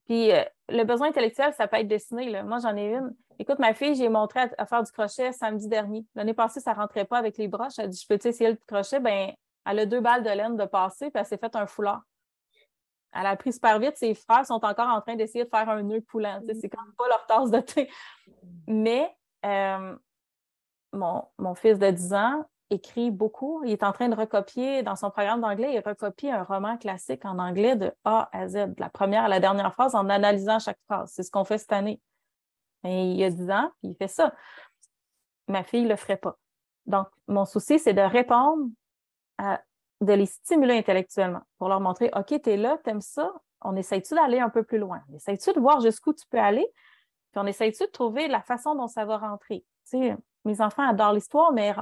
[0.06, 2.44] Puis euh, le besoin intellectuel, ça peut être dessiné.
[2.44, 3.16] Moi, j'en ai une.
[3.38, 6.06] Écoute, ma fille, j'ai montré à, faire du crochet samedi dernier.
[6.16, 7.78] L'année passée, ça ne rentrait pas avec les broches.
[7.78, 9.00] Elle dit Je peux essayer le crochet?
[9.00, 9.32] Ben,
[9.66, 12.04] elle a deux balles de laine de passer, puis elle s'est fait un foulard.
[13.12, 13.98] Elle a appris super vite.
[13.98, 16.40] Ses frères sont encore en train d'essayer de faire un nœud coulant.
[16.46, 17.90] C'est quand même pas leur tasse de thé.
[18.68, 19.10] Mais
[19.46, 19.96] euh,
[20.92, 23.64] mon, mon, fils de 10 ans écrit beaucoup.
[23.64, 27.26] Il est en train de recopier, dans son programme d'anglais, il recopie un roman classique
[27.26, 30.60] en anglais de A à Z, de la première à la dernière phrase, en analysant
[30.60, 31.12] chaque phrase.
[31.14, 32.02] C'est ce qu'on fait cette année.
[32.84, 34.34] Il y a 10 ans, puis il fait ça.
[35.48, 36.38] Ma fille ne le ferait pas.
[36.86, 38.68] Donc, mon souci, c'est de répondre
[39.38, 39.62] à
[40.02, 43.76] de les stimuler intellectuellement pour leur montrer OK, tu es là, tu aimes ça, on
[43.76, 45.02] essaye-tu d'aller un peu plus loin?
[45.10, 46.68] On essaye-tu de voir jusqu'où tu peux aller?
[47.32, 49.66] Puis on essaye-tu de trouver la façon dont ça va rentrer?
[50.44, 51.74] Mes enfants adorent l'histoire, mais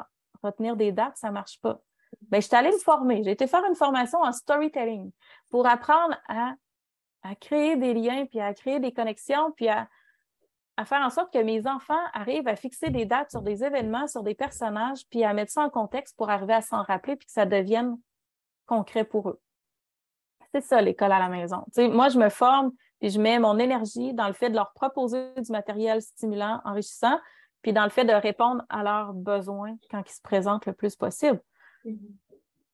[0.44, 1.80] retenir des dates, ça ne marche pas.
[2.22, 3.24] Bien, je suis allée me former.
[3.24, 5.12] J'ai été faire une formation en storytelling
[5.50, 6.56] pour apprendre à,
[7.40, 9.88] créer des liens, puis à créer des connexions, puis à,
[10.78, 14.08] à faire en sorte que mes enfants arrivent à fixer des dates sur des événements,
[14.08, 17.26] sur des personnages, puis à mettre ça en contexte pour arriver à s'en rappeler, puis
[17.26, 17.98] que ça devienne
[18.66, 19.42] concret pour eux.
[20.54, 21.66] C'est ça, l'école à la maison.
[21.78, 25.34] moi, je me forme, puis je mets mon énergie dans le fait de leur proposer
[25.38, 27.20] du matériel stimulant, enrichissant,
[27.64, 30.96] puis dans le fait de répondre à leurs besoins quand ils se présentent le plus
[30.96, 31.42] possible.
[31.86, 31.98] Mm-hmm.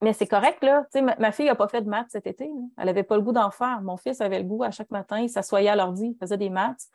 [0.01, 0.85] Mais c'est correct, là.
[1.19, 2.49] ma, fille n'a pas fait de maths cet été.
[2.77, 3.81] Elle n'avait pas le goût d'en faire.
[3.81, 6.49] Mon fils avait le goût à chaque matin, il s'assoyait à l'ordi, il faisait des
[6.49, 6.89] maths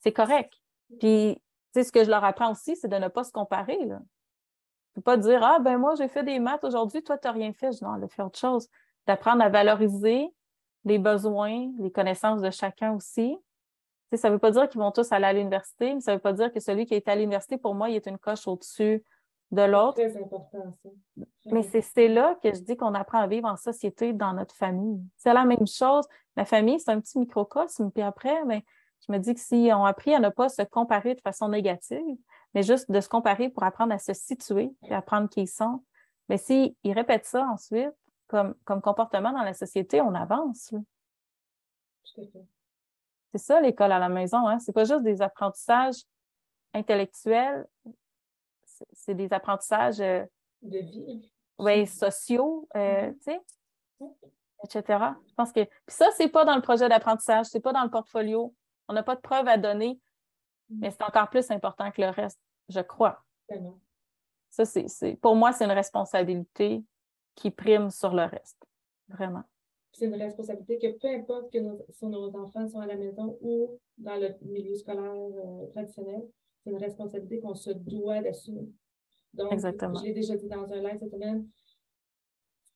[0.00, 0.52] c'est correct.
[1.00, 1.40] Puis, tu
[1.74, 3.84] sais, ce que je leur apprends aussi, c'est de ne pas se comparer.
[3.84, 4.00] Là.
[4.96, 7.52] ne pas dire Ah, ben moi, j'ai fait des maths aujourd'hui, toi, tu n'as rien
[7.52, 7.72] fait.
[7.72, 8.68] Je dis non, elle a fait autre chose.
[9.06, 10.28] D'apprendre à valoriser
[10.84, 13.36] les besoins, les connaissances de chacun aussi.
[14.14, 16.22] Ça ne veut pas dire qu'ils vont tous aller à l'université, mais ça ne veut
[16.22, 19.04] pas dire que celui qui est à l'université, pour moi, il est une coche au-dessus
[19.50, 19.94] de l'autre.
[19.94, 20.88] Très important, ça.
[21.46, 25.00] Mais c'est là que je dis qu'on apprend à vivre en société dans notre famille.
[25.16, 26.06] C'est la même chose.
[26.36, 28.60] La famille, c'est un petit microcosme, puis après, ben,
[29.06, 32.16] je me dis que si on appris à ne pas se comparer de façon négative,
[32.54, 35.82] mais juste de se comparer pour apprendre à se situer et apprendre qui ils sont,
[36.28, 37.92] mais s'ils répètent ça ensuite
[38.26, 40.74] comme, comme comportement dans la société, on avance.
[43.32, 44.58] C'est ça l'école à la maison, hein?
[44.58, 46.02] C'est pas juste des apprentissages
[46.74, 47.66] intellectuels,
[48.92, 50.24] c'est des apprentissages euh,
[50.62, 51.32] de vie.
[51.58, 53.40] Oui, sociaux, euh, sais,
[54.64, 54.82] etc.
[55.28, 55.64] Je pense que.
[55.64, 58.54] Puis ça, c'est pas dans le projet d'apprentissage, c'est pas dans le portfolio.
[58.86, 60.00] On n'a pas de preuves à donner,
[60.70, 60.78] mm.
[60.80, 63.22] mais c'est encore plus important que le reste, je crois.
[64.50, 66.82] Ça, c'est, pour moi, c'est une responsabilité
[67.34, 68.64] qui prime sur le reste.
[69.08, 69.44] Vraiment.
[69.92, 73.38] C'est une responsabilité que peu importe que nos, si nos enfants sont à la maison
[73.40, 76.22] ou dans le milieu scolaire euh, traditionnel,
[76.62, 78.68] c'est une responsabilité qu'on se doit d'assumer.
[79.34, 79.98] Donc, Exactement.
[79.98, 81.48] je l'ai déjà dit dans un live cette semaine,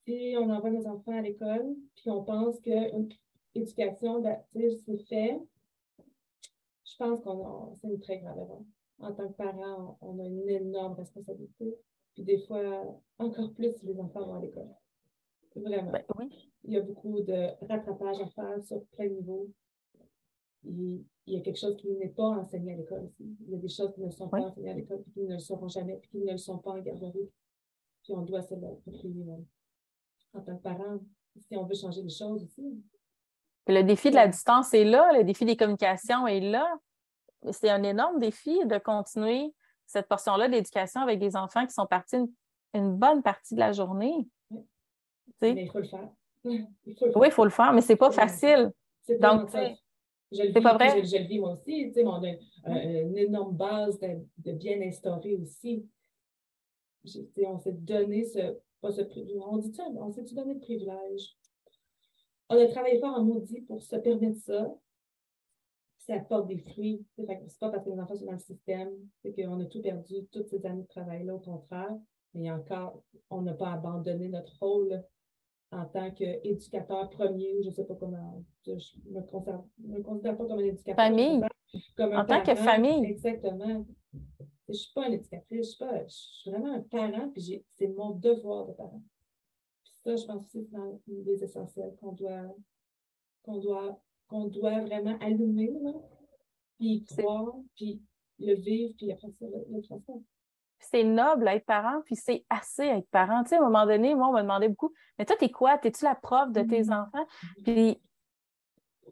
[0.04, 3.08] si on envoie nos enfants à l'école, puis on pense qu'une
[3.54, 5.38] éducation, ben, c'est fait,
[6.84, 8.62] je pense qu'on c'est une très grave erreur.
[8.98, 11.76] En tant que parent, on a une énorme responsabilité.
[12.14, 14.68] Puis des fois, encore plus si les enfants vont à l'école.
[15.54, 15.92] Vraiment.
[15.92, 16.04] Ben
[16.64, 19.50] il y a beaucoup de rattrapage à faire sur plein de niveaux.
[20.64, 23.36] Il, y a quelque chose qui n'est pas enseigné à l'école aussi.
[23.40, 25.34] Il y a des choses qui ne sont pas enseignées à l'école, puis qui ne
[25.34, 27.30] le seront jamais, puis qui ne le sont pas en garderie.
[28.02, 29.24] Puis on doit se l'approprier
[30.34, 30.98] en tant que parent,
[31.36, 32.82] si on veut changer les choses aussi.
[33.66, 36.66] Le défi de la distance est là, le défi des communications est là.
[37.50, 39.52] C'est un énorme défi de continuer
[39.86, 42.16] cette portion-là d'éducation avec des enfants qui sont partis
[42.74, 44.14] une, bonne partie de la journée.
[45.40, 46.08] Mais il faut le faire.
[46.44, 46.66] Oui,
[47.26, 48.72] il faut le faire, mais c'est pas facile.
[49.20, 49.48] Donc,
[50.32, 51.04] c'est pas vrai?
[51.04, 51.92] Je, le vis moi aussi.
[52.04, 55.86] On a une énorme base de, bien instaurer aussi.
[57.44, 59.02] on s'est donné ce, pas ce
[59.46, 61.36] on dit ça, on s'est donné le privilège?
[62.48, 64.74] On a travaillé fort en maudit pour se permettre ça.
[65.98, 67.04] Ça apporte des fruits.
[67.16, 67.26] C'est
[67.60, 68.90] pas parce que les enfants sont dans le système
[69.22, 71.96] qu'on a tout perdu toutes ces années de travail-là, au contraire.
[72.34, 75.04] Mais encore, on n'a pas abandonné notre rôle
[75.72, 78.72] en tant qu'éducateur premier, je ne sais pas comment, je
[79.06, 81.04] ne me, considère pas comme un éducateur.
[81.04, 81.42] Famille.
[81.98, 83.04] en tant que famille.
[83.06, 83.86] Exactement.
[84.12, 84.18] Je
[84.68, 88.72] ne suis pas une éducatrice, je suis, vraiment un parent, puis c'est mon devoir de
[88.72, 89.02] parent.
[90.04, 92.54] Ça, je pense que c'est dans les essentiels qu'on doit,
[93.42, 95.92] qu'on doit, qu'on doit vraiment allumer, là,
[96.78, 97.56] puis croire.
[97.76, 98.02] Puis
[98.38, 100.22] le vivre, puis après ça, le, le transmettre.
[100.82, 103.42] C'est noble à être parent, puis c'est assez à être parent.
[103.44, 105.78] Tu sais, à un moment donné, moi, on me demandait beaucoup, mais toi, t'es quoi?
[105.78, 106.92] T'es-tu la prof de tes Mhm.
[106.92, 107.26] enfants?
[107.64, 108.00] Puis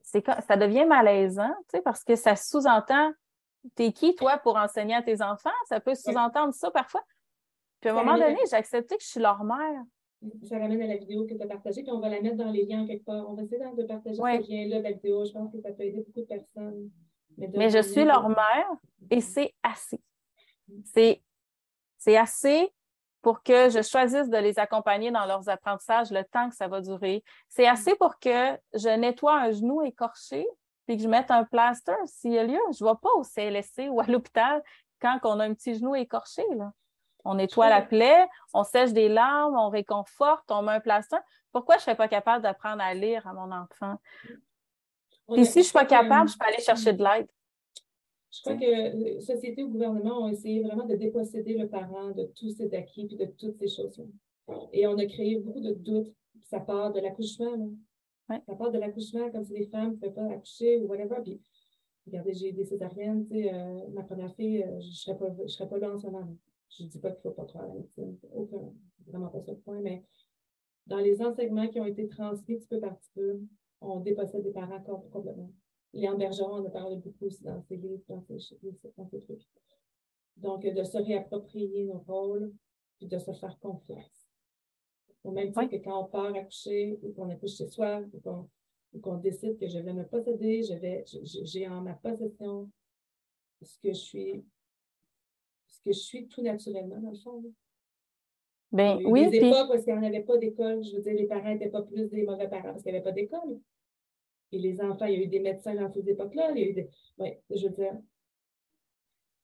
[0.02, 3.12] c'est ça devient malaisant, tu sais, parce que ça sous-entend,
[3.74, 5.50] t'es qui, toi, pour enseigner à tes enfants?
[5.68, 7.02] Ça peut sous-entendre ça parfois.
[7.80, 9.82] Puis à un moment donné, j'ai accepté que je suis leur mère.
[10.42, 12.50] Ça ramène à la vidéo que tu as partagée, puis on va la mettre dans
[12.50, 13.26] les liens quelque part.
[13.28, 14.42] On va essayer de partager Ouais.
[14.42, 15.24] ce lien-là la vidéo.
[15.24, 16.90] Je pense que ça peut aider beaucoup de personnes.
[17.38, 18.68] de Mais je suis leur mère
[19.10, 19.98] et c'est assez.
[20.84, 21.22] C'est,
[22.00, 22.74] c'est assez
[23.22, 26.80] pour que je choisisse de les accompagner dans leurs apprentissages le temps que ça va
[26.80, 27.22] durer.
[27.48, 30.46] C'est assez pour que je nettoie un genou écorché
[30.86, 32.58] puis que je mette un plaster s'il y a lieu.
[32.76, 34.62] Je ne vais pas au CLSC ou à l'hôpital
[35.00, 36.42] quand on a un petit genou écorché.
[36.56, 36.72] Là.
[37.24, 41.18] On nettoie la plaie, on sèche des larmes, on réconforte, on met un plaster.
[41.52, 43.96] Pourquoi je ne serais pas capable d'apprendre à lire à mon enfant?
[45.28, 47.28] A- si je ne suis pas capable, je peux aller chercher de l'aide.
[48.32, 52.50] Je crois que société ou gouvernement ont essayé vraiment de déposséder le parent de tous
[52.50, 54.04] ses acquis puis de toutes ces choses-là.
[54.72, 56.12] Et on a créé beaucoup de doutes.
[56.42, 57.70] Ça part de l'accouchement.
[58.28, 58.40] Ouais.
[58.46, 61.16] Ça part de l'accouchement, comme si les femmes ne pouvaient pas accoucher ou whatever.
[61.22, 61.40] Puis,
[62.06, 63.26] regardez, j'ai eu des césariennes.
[63.32, 66.06] Euh, ma première fille, euh, je ne serais, pas- je serais pas là en ce
[66.06, 66.20] moment.
[66.20, 66.32] là.
[66.68, 68.16] Je ne dis pas qu'il ne faut pas croire à la médecine.
[68.32, 68.72] Aucun,
[69.08, 69.80] vraiment pas ça le point.
[69.80, 70.04] Mais
[70.86, 73.40] dans les enseignements qui ont été transmis petit peu par petit peu,
[73.80, 75.50] on dépossède des parents com- complètement.
[75.92, 78.36] Léon Bergeron en a parlé beaucoup aussi dans ses livres, dans ses,
[78.96, 79.42] dans ses trucs.
[80.36, 82.52] Donc, de se réapproprier nos rôles,
[82.98, 84.28] puis de se faire confiance.
[85.24, 85.68] Au même Oui.
[85.68, 88.02] que quand on part accoucher, ou qu'on accouche chez soi,
[88.92, 91.04] ou qu'on décide que je vais me posséder, je vais,
[91.44, 92.70] j'ai en ma possession
[93.62, 94.44] ce que je suis,
[95.66, 97.42] ce que je suis tout naturellement, dans le fond.
[97.42, 97.48] là.
[98.72, 100.82] Ben oui, des puis époques où il n'y en avait pas d'école.
[100.84, 103.04] Je veux dire, les parents n'étaient pas plus des mauvais parents parce qu'il n'y avait
[103.04, 103.60] pas d'école.
[104.52, 106.50] Et les enfants, il y a eu des médecins dans ces époques-là.
[106.52, 106.90] Il y a eu des...
[107.18, 107.94] Oui, je veux dire.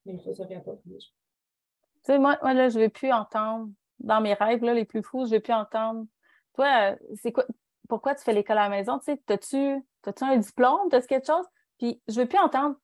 [0.04, 0.98] Mais il faut se réapproprier.
[0.98, 1.08] Tu
[2.02, 5.02] sais, moi, moi, là, je ne vais plus entendre, dans mes rêves, là, les plus
[5.02, 6.06] fous, je ne vais plus entendre.
[6.54, 7.44] Toi, euh, c'est quoi,
[7.88, 8.98] pourquoi tu fais l'école à la maison?
[8.98, 9.82] Tu sais, t'as-tu
[10.24, 10.88] un diplôme?
[10.90, 11.46] T'as-tu quelque chose?
[11.78, 12.76] Puis, je ne veux plus entendre,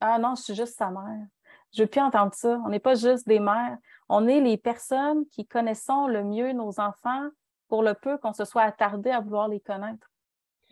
[0.00, 1.26] ah non, je suis juste sa mère.
[1.72, 2.60] Je ne veux plus entendre ça.
[2.64, 3.78] On n'est pas juste des mères.
[4.08, 7.28] On est les personnes qui connaissons le mieux nos enfants
[7.68, 10.10] pour le peu qu'on se soit attardé à vouloir les connaître.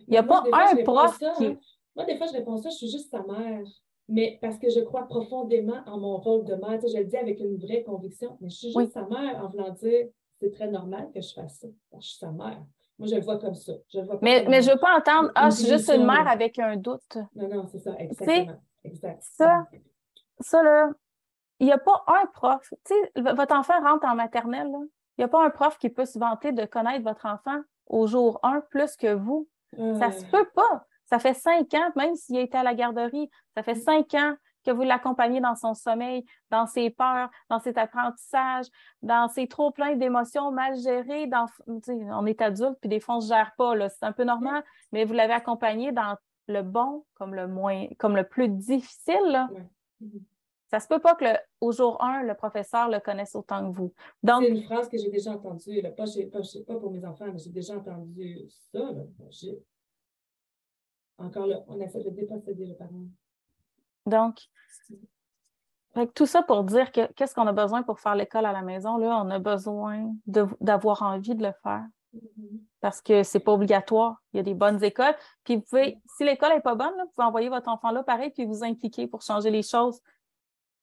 [0.08, 1.46] Il n'y a Moi, pas un prof ça, qui.
[1.46, 1.56] hein.
[1.96, 3.60] Moi, des fois, je réponds ça, je suis juste sa mère.
[4.08, 6.78] Mais parce que je crois profondément en mon rôle de mère.
[6.80, 8.90] Tu sais, je le dis avec une vraie conviction, mais je suis juste Oui.
[8.92, 10.06] sa mère en voulant dire
[10.40, 11.68] c'est très normal que je fasse ça.
[12.00, 12.60] Je suis sa mère.
[12.98, 13.72] Moi, je le vois comme ça.
[13.88, 16.04] Je le vois Mais, mais je ne veux pas entendre, ah, je suis juste une
[16.04, 17.16] mère avec un doute.
[17.34, 18.60] Non, non, c'est ça, exactement.
[18.84, 19.22] Exact.
[19.22, 19.66] ça,
[20.40, 20.90] ça, là,
[21.60, 22.60] il n'y a pas un prof.
[22.84, 24.68] Tu sais, votre enfant rentre en maternelle.
[25.16, 28.06] Il n'y a pas un prof qui peut se vanter de connaître votre enfant au
[28.08, 29.48] jour 1 plus que vous.
[29.98, 30.86] Ça se Euh, peut pas.
[31.06, 34.34] Ça fait cinq ans, même s'il a été à la garderie, ça fait cinq ans
[34.64, 38.66] que vous l'accompagnez dans son sommeil, dans ses peurs, dans ses apprentissages,
[39.02, 41.26] dans ses trop pleins d'émotions mal gérées.
[41.26, 43.74] Dans, on est adulte, puis des fois, on ne se gère pas.
[43.88, 44.62] C'est un peu normal,
[44.92, 46.16] mais vous l'avez accompagné dans
[46.46, 49.20] le bon comme le moins, comme le plus difficile.
[49.26, 49.48] là.
[50.72, 53.76] Ça se peut pas que le- au jour 1, le professeur le connaisse autant que
[53.76, 53.92] vous.
[54.22, 56.90] Donc, C'est une phrase que j'ai déjà entendue, là, pas, chez- pas, chez- pas pour
[56.90, 58.40] mes enfants, mais j'ai déjà entendu
[58.72, 58.78] ça.
[58.78, 59.02] là.
[61.18, 63.04] Encore là, on essaie de déposséder le parent.
[64.06, 64.38] donc
[65.94, 68.52] fait que tout ça pour dire que qu'est-ce qu'on a besoin pour faire l'école à
[68.52, 68.96] la maison?
[68.96, 72.60] Là, on a besoin d'avoir envie de le faire Mhm.
[72.80, 74.16] parce que c'est pas obligatoire.
[74.32, 75.14] Il y a des bonnes écoles.
[75.44, 78.02] Puis vous pouvez, si l'école n'est pas bonne, là, vous pouvez envoyer votre enfant là
[78.02, 80.00] pareil, puis vous impliquer pour changer les choses.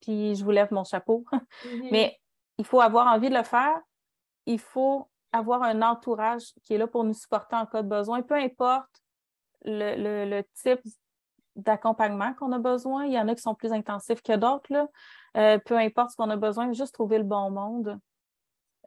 [0.00, 1.24] Puis je vous lève mon chapeau.
[1.64, 1.88] Mhm.
[1.92, 2.18] Mais
[2.58, 3.78] il faut avoir envie de le faire.
[4.46, 8.22] Il faut avoir un entourage qui est là pour nous supporter en cas de besoin,
[8.22, 8.90] peu importe
[9.64, 10.80] le, le- le type
[11.56, 13.04] d'accompagnement qu'on a besoin.
[13.06, 14.88] Il y en a qui sont plus intensifs que d'autres.
[15.36, 17.98] Euh, peu importe ce qu'on a besoin, juste trouver le bon monde.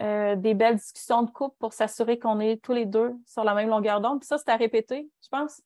[0.01, 3.53] Euh, des belles discussions de couple pour s'assurer qu'on est tous les deux sur la
[3.53, 4.19] même longueur d'onde.
[4.19, 5.61] Puis ça, c'est à répéter, je pense.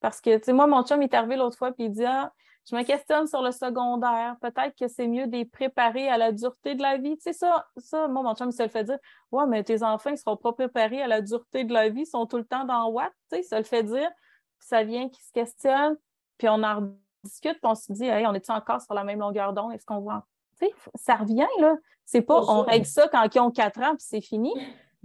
[0.00, 2.32] Parce que, tu sais, moi, mon chum est arrivé l'autre fois, puis il dit Ah,
[2.68, 4.36] je me questionne sur le secondaire.
[4.40, 7.16] Peut-être que c'est mieux de les préparer à la dureté de la vie.
[7.16, 8.98] Tu sais, ça, ça moi, mon chum, il se le fait dire
[9.30, 12.02] Ouais, mais tes enfants, ils ne seront pas préparés à la dureté de la vie,
[12.02, 13.12] ils sont tout le temps dans Watt.
[13.30, 14.10] Tu sais, ça le fait dire.
[14.58, 15.96] Puis ça vient qu'ils se questionnent,
[16.38, 19.18] puis on en discute, puis on se dit Hey, on est-tu encore sur la même
[19.18, 19.72] longueur d'onde?
[19.72, 20.24] Est-ce qu'on voit.
[20.58, 21.76] Tu sais, ça revient, là.
[22.06, 24.52] C'est pas on règle ça quand ils ont quatre ans, puis c'est fini.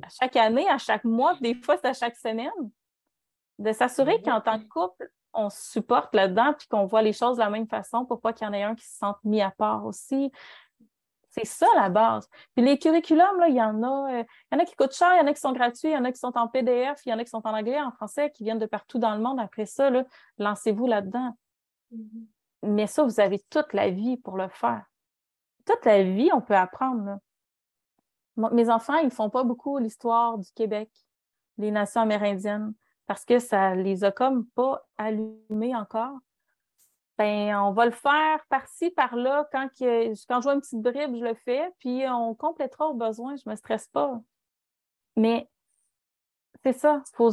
[0.02, 2.52] À chaque année, à chaque mois, puis des fois, c'est à chaque semaine.
[3.60, 7.38] De s'assurer qu'en tant que couple, on se supporte là-dedans, puis qu'on voit les choses
[7.38, 9.42] de la même façon pour pas qu'il y en ait un qui se sente mis
[9.42, 10.32] à part aussi.
[11.30, 12.28] C'est ça la base.
[12.56, 14.96] Puis les curriculums, là, il y en a, euh, il y en a qui coûtent
[14.96, 16.48] cher, il y en a qui sont gratuits, il y en a qui sont en
[16.48, 18.98] PDF, il y en a qui sont en anglais, en français, qui viennent de partout
[18.98, 19.40] dans le monde.
[19.40, 20.06] Après ça, là,
[20.40, 21.36] lancez-vous là-dedans.
[21.92, 22.28] Mhm.
[22.64, 24.86] Mais ça, vous avez toute la vie pour le faire.
[25.66, 27.20] Toute la vie, on peut apprendre.
[28.36, 30.90] Mes enfants, ils ne font pas beaucoup l'histoire du Québec,
[31.58, 32.74] les nations amérindiennes,
[33.10, 36.20] parce que ça les a comme pas allumés encore.
[37.18, 39.50] Ben, on va le faire par-ci, par-là.
[39.52, 43.36] Quand, quand je vois une petite bribe, je le fais, puis on complétera au besoin,
[43.36, 44.22] je ne me stresse pas.
[45.16, 45.50] Mais
[46.64, 47.32] c'est ça, il faut,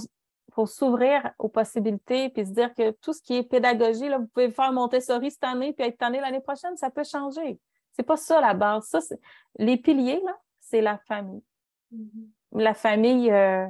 [0.55, 4.29] faut s'ouvrir aux possibilités puis se dire que tout ce qui est pédagogie, là, vous
[4.29, 7.61] pouvez faire Montessori cette année puis être année l'année prochaine, ça peut changer.
[7.93, 8.87] C'est pas ça la base.
[8.87, 9.01] Ça,
[9.59, 11.45] les piliers, là, c'est la famille.
[11.93, 12.63] Mm-hmm.
[12.63, 13.67] La famille, euh,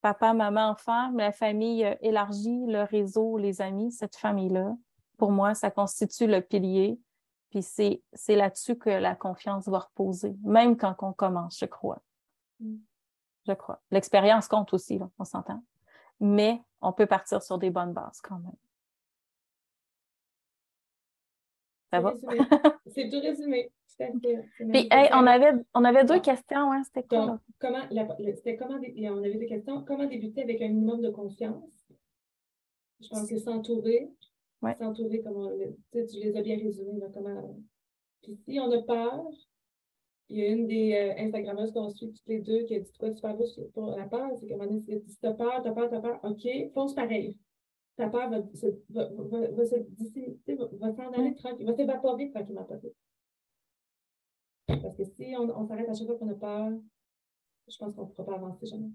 [0.00, 4.74] papa, maman, enfant, mais la famille euh, élargie, le réseau, les amis, cette famille-là,
[5.18, 6.98] pour moi, ça constitue le pilier.
[7.50, 12.00] Puis c'est là-dessus que la confiance va reposer, même quand on commence, je crois.
[12.60, 12.76] Mm.
[13.48, 13.80] Je crois.
[13.90, 15.62] L'expérience compte aussi, là, on s'entend.
[16.20, 18.56] Mais on peut partir sur des bonnes bases quand même.
[21.90, 22.14] Ça va?
[22.86, 23.70] C'est tout résumé.
[23.98, 26.72] Puis, on, avait, on avait deux questions.
[26.72, 26.82] Hein?
[26.84, 27.38] C'était quoi?
[27.58, 27.82] comment,
[28.34, 29.84] c'était comment, on avait deux questions.
[29.84, 31.92] Comment débuter avec un minimum de confiance?
[33.00, 34.10] Je pense que s'entourer.
[34.78, 35.50] S'entourer, comment,
[35.92, 37.00] tu les as bien résumés.
[37.12, 37.56] comment...
[38.22, 39.26] Puis si on a peur,
[40.28, 42.92] il y a une des euh, Instagrammeuses qu'on suit toutes les deux qui a dit
[42.98, 44.30] quoi super beau pour la peur.
[44.38, 47.36] C'est qu'à un moment donné, si t'as peur, t'as peur, t'as peur, OK, fonce pareil.
[48.00, 49.76] Ta peur va, se, va, va, va se
[50.78, 52.66] va s'en aller tranquille, va s'évaporer tranquillement
[54.66, 56.70] Parce que si on, on s'arrête à chaque fois qu'on a peur,
[57.68, 58.88] je pense qu'on ne pourra pas avancer jamais.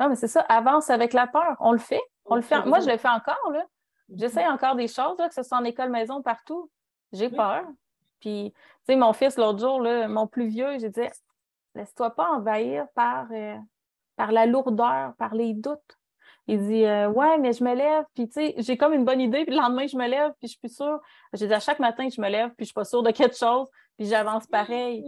[0.00, 1.54] Non, mais c'est ça, avance avec la peur.
[1.60, 2.00] On le fait.
[2.24, 2.64] On le fait.
[2.64, 3.66] Moi, je le fais encore, là.
[4.08, 6.70] J'essaie encore des choses, là, que ce soit en école, maison, partout.
[7.12, 7.66] J'ai peur.
[8.20, 11.02] Puis, tu sais, mon fils, l'autre jour, là, mon plus vieux, j'ai dit,
[11.74, 13.58] laisse-toi pas envahir par, euh,
[14.16, 15.98] par la lourdeur, par les doutes.
[16.46, 19.20] Il dit euh, Ouais, mais je me lève, puis tu sais, j'ai comme une bonne
[19.20, 21.00] idée, puis le lendemain, je me lève, puis je suis plus sûre.
[21.32, 23.36] J'ai dit à chaque matin, je me lève, puis je suis pas sûre de quelque
[23.36, 25.04] chose, puis j'avance pareil.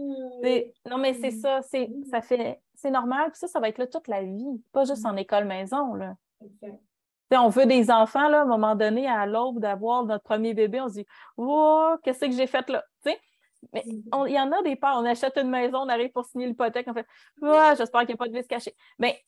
[0.89, 3.87] non, mais c'est ça, c'est ça fait c'est normal, puis ça, ça va être là
[3.87, 5.95] toute la vie, pas juste en école maison.
[5.95, 6.13] Là.
[7.31, 10.79] On veut des enfants, là, à un moment donné, à l'aube d'avoir notre premier bébé,
[10.79, 11.05] on se dit
[11.37, 12.83] Oh, qu'est-ce que j'ai fait là?
[13.73, 14.97] mais il y en a des peurs.
[14.97, 17.07] On achète une maison, on arrive pour signer l'hypothèque, on fait
[17.41, 18.75] oh, j'espère qu'il n'y a pas de vis caché.
[18.99, 19.19] Mais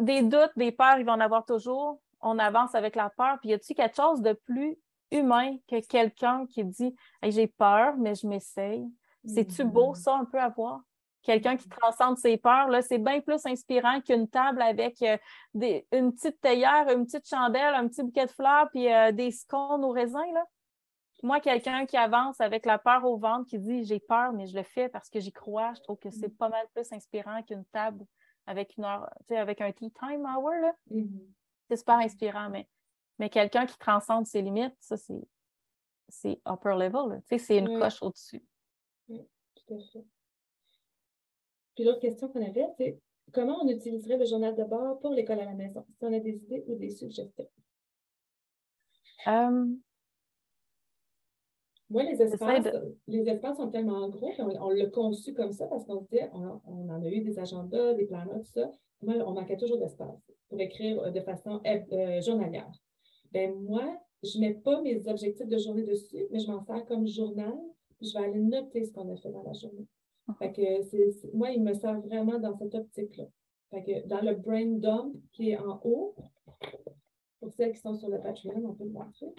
[0.00, 2.00] des doutes, des peurs, ils vont en avoir toujours.
[2.20, 3.38] On avance avec la peur.
[3.40, 4.78] Puis y a-t-il quelque chose de plus
[5.10, 8.86] humain que quelqu'un qui dit J'ai peur, mais je m'essaye?
[9.26, 10.02] C'est-tu beau, mm-hmm.
[10.02, 10.80] ça, un peu à voir?
[11.22, 15.16] Quelqu'un qui transcende ses peurs, là, c'est bien plus inspirant qu'une table avec euh,
[15.54, 19.30] des, une petite théière, une petite chandelle, un petit bouquet de fleurs, puis euh, des
[19.30, 20.26] scones au raisin.
[20.34, 20.44] Là.
[21.22, 24.54] Moi, quelqu'un qui avance avec la peur au ventre, qui dit j'ai peur, mais je
[24.54, 26.36] le fais parce que j'y crois, je trouve que c'est mm-hmm.
[26.36, 28.04] pas mal plus inspirant qu'une table
[28.46, 30.74] avec une heure, tu sais, avec un tea time hour, là.
[30.90, 31.26] Mm-hmm.
[31.68, 32.68] C'est super inspirant, mais,
[33.18, 35.22] mais quelqu'un qui transcende ses limites, ça, c'est,
[36.08, 38.42] c'est upper level, tu sais, c'est une coche au-dessus.
[39.08, 40.04] Oui, tout à fait.
[41.74, 43.00] Puis l'autre question qu'on avait, c'est
[43.32, 45.84] comment on utiliserait le journal de bord pour l'école à la maison?
[45.98, 47.48] Si on a des idées ou des suggestions?
[49.26, 49.66] Euh,
[51.94, 52.66] moi, les espaces,
[53.06, 56.28] les espaces sont tellement gros qu'on on, l'a conçu comme ça parce qu'on se disait,
[56.34, 58.68] on, on, en a eu des agendas, des plans, tout ça.
[59.00, 60.18] Moi, on manquait toujours d'espace
[60.48, 62.68] pour écrire euh, de façon euh, journalière.
[63.30, 66.84] Ben moi, je ne mets pas mes objectifs de journée dessus, mais je m'en sers
[66.86, 67.54] comme journal.
[67.98, 69.86] Puis je vais aller noter ce qu'on a fait dans la journée.
[70.40, 73.26] Fait que c'est, moi, il me sert vraiment dans cette optique-là.
[73.70, 76.16] Fait que dans le brain dump qui est en haut,
[77.38, 79.32] pour celles qui sont sur le Patreon, on peut le montrer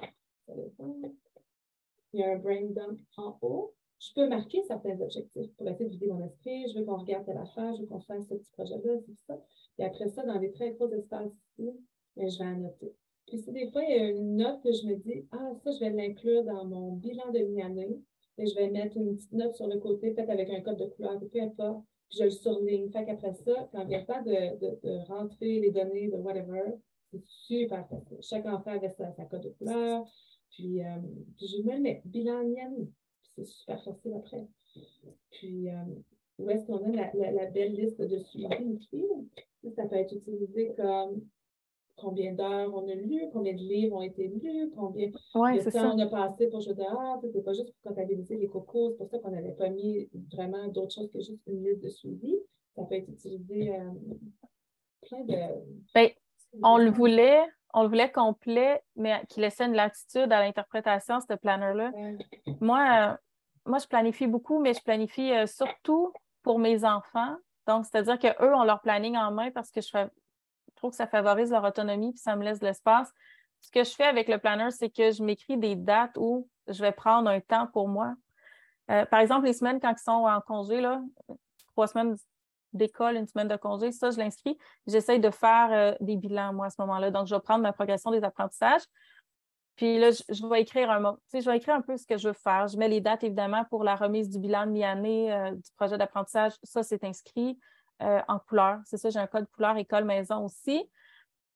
[2.15, 5.85] il y a un brain dump en haut, je peux marquer certains objectifs pour essayer
[5.85, 6.69] de vider mon esprit.
[6.69, 9.41] Je veux qu'on regarde telle affaire, je veux qu'on fasse ce petit projet-là, c'est ça.
[9.79, 11.71] Et après ça, dans les très gros espaces ici,
[12.15, 12.93] ben, je vais annoter.
[13.27, 15.71] Puis si des fois, il y a une note que je me dis, ah, ça,
[15.71, 17.99] je vais l'inclure dans mon bilan de mi-année,
[18.37, 20.85] et je vais mettre une petite note sur le côté, peut-être avec un code de
[20.85, 22.89] couleur, peu importe, puis je le surligne.
[22.91, 26.75] Fait qu'après ça, quand vient pas de, de, rentrer les données de whatever,
[27.11, 28.17] c'est super facile.
[28.21, 30.05] Chaque enfant avait sa, sa code de couleur,
[30.55, 31.01] puis, euh,
[31.37, 32.43] je me mets bilan
[33.35, 34.47] C'est super facile après.
[35.31, 35.83] Puis, euh,
[36.39, 38.49] où est-ce qu'on a la, la, belle liste de suivi?
[39.75, 41.21] Ça peut être utilisé comme
[41.97, 45.99] combien d'heures on a lu, combien de livres ont été lus, combien de temps on
[45.99, 47.21] a passé pour jouer dehors.
[47.33, 50.67] C'est pas juste pour comptabiliser les cocos, c'est pour ça qu'on n'avait pas mis vraiment
[50.67, 52.37] d'autres choses que juste une liste de suivi.
[52.75, 53.91] Ça peut être utilisé euh,
[55.01, 55.35] plein de.
[55.93, 56.09] Ben,
[56.63, 57.43] on le voulait,
[57.75, 61.91] on le voulait complet, mais qui laissait une latitude à l'interprétation, ce planner-là.
[62.61, 63.17] Moi, euh,
[63.65, 67.35] moi, je planifie beaucoup, mais je planifie euh, surtout pour mes enfants.
[67.67, 69.89] Donc, c'est-à-dire qu'eux ont leur planning en main parce que je,
[70.75, 73.11] trouve que ça favorise leur autonomie puis ça me laisse de l'espace.
[73.59, 76.81] ce que je fais avec le planner, c'est que je m'écris des dates où je
[76.81, 78.13] vais prendre un temps pour moi.
[78.89, 81.01] Euh, par exemple, les semaines quand ils sont en congé, là,
[81.73, 82.15] trois semaines
[82.75, 84.57] d'école, une semaine de congé, ça, je l'inscris.
[84.87, 87.11] J'essaye de faire euh, des bilans, moi, à ce moment-là.
[87.11, 88.83] Donc, je vais prendre ma progression des apprentissages.
[89.75, 91.13] Puis là, je, vais écrire un mot.
[91.13, 92.67] Tu sais, je vais écrire un peu ce que je veux faire.
[92.67, 95.97] Je mets les dates, évidemment, pour la remise du bilan de mi-année euh, du projet
[95.97, 96.53] d'apprentissage.
[96.63, 97.59] Ça, c'est inscrit
[98.01, 98.79] en couleur.
[98.83, 100.83] C'est ça, j'ai un code couleur école-maison aussi.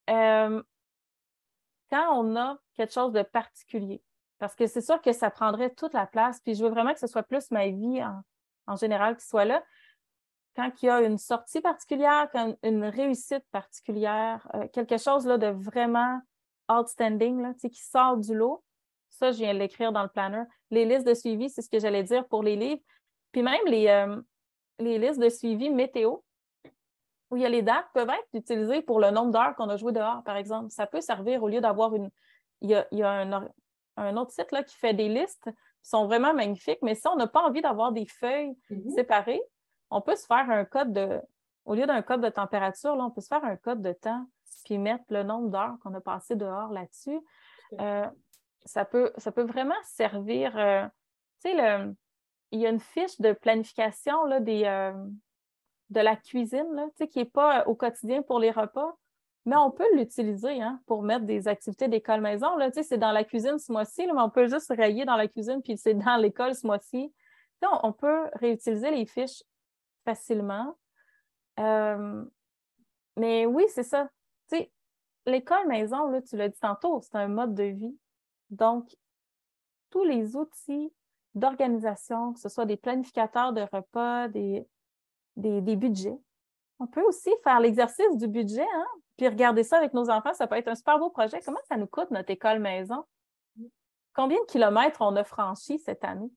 [0.08, 0.62] quand
[1.92, 4.02] on a quelque chose de particulier,
[4.40, 6.98] parce que c'est sûr que ça prendrait toute la place, puis je veux vraiment que
[6.98, 8.02] ce soit plus ma vie
[8.66, 9.62] en, général qui soit là.
[10.56, 15.38] Quand il y a une sortie particulière, quand une réussite particulière, euh, quelque chose là,
[15.38, 16.20] de vraiment
[16.70, 18.62] outstanding, là, qui sort du lot,
[19.10, 20.42] ça, je viens de l'écrire dans le planner.
[20.70, 22.80] Les listes de suivi, c'est ce que j'allais dire pour les livres.
[23.32, 24.20] Puis même les, euh,
[24.78, 26.18] les listes de suivi météo,
[27.30, 29.76] où il y a les dates, peuvent être utilisées pour le nombre d'heures qu'on a
[29.76, 30.70] joué dehors, par exemple.
[30.70, 32.10] Ça peut servir au lieu d'avoir une.
[32.60, 33.48] Il y a, il y a un,
[33.96, 37.16] un autre site là, qui fait des listes qui sont vraiment magnifiques, mais si on
[37.16, 38.94] n'a pas envie d'avoir des feuilles mm-hmm.
[38.94, 39.42] séparées,
[39.90, 41.20] on peut se faire un code de,
[41.64, 44.26] au lieu d'un code de température, là, on peut se faire un code de temps,
[44.64, 47.20] puis mettre le nombre d'heures qu'on a passé dehors là-dessus.
[47.80, 48.06] Euh,
[48.64, 50.56] ça, peut, ça peut vraiment servir.
[50.56, 50.84] Euh,
[51.42, 51.94] tu sais,
[52.52, 54.92] il y a une fiche de planification là, des, euh,
[55.90, 58.96] de la cuisine là, qui n'est pas au quotidien pour les repas.
[59.46, 62.56] Mais on peut l'utiliser hein, pour mettre des activités d'école maison.
[62.56, 65.62] Là, c'est dans la cuisine ce mois-ci, mais on peut juste rayer dans la cuisine,
[65.62, 67.12] puis c'est dans l'école ce mois-ci.
[67.82, 69.42] On, peut réutiliser les fiches
[70.04, 70.76] facilement.
[71.58, 72.24] Euh,
[73.16, 74.08] mais oui, c'est ça.
[75.26, 77.98] L'école maison, là, tu l'as dit tantôt, c'est un mode de vie.
[78.48, 78.96] Donc,
[79.90, 80.92] tous les outils
[81.34, 84.66] d'organisation, que ce soit des planificateurs de repas, des,
[85.36, 86.18] des, budgets,
[86.78, 88.86] on peut aussi faire l'exercice du budget, hein?
[89.16, 90.32] puis regarder ça avec nos enfants.
[90.32, 91.40] Ça peut être un super beau projet.
[91.44, 93.04] Comment ça nous coûte notre école maison?
[94.14, 96.30] Combien de kilomètres on a franchi cette année?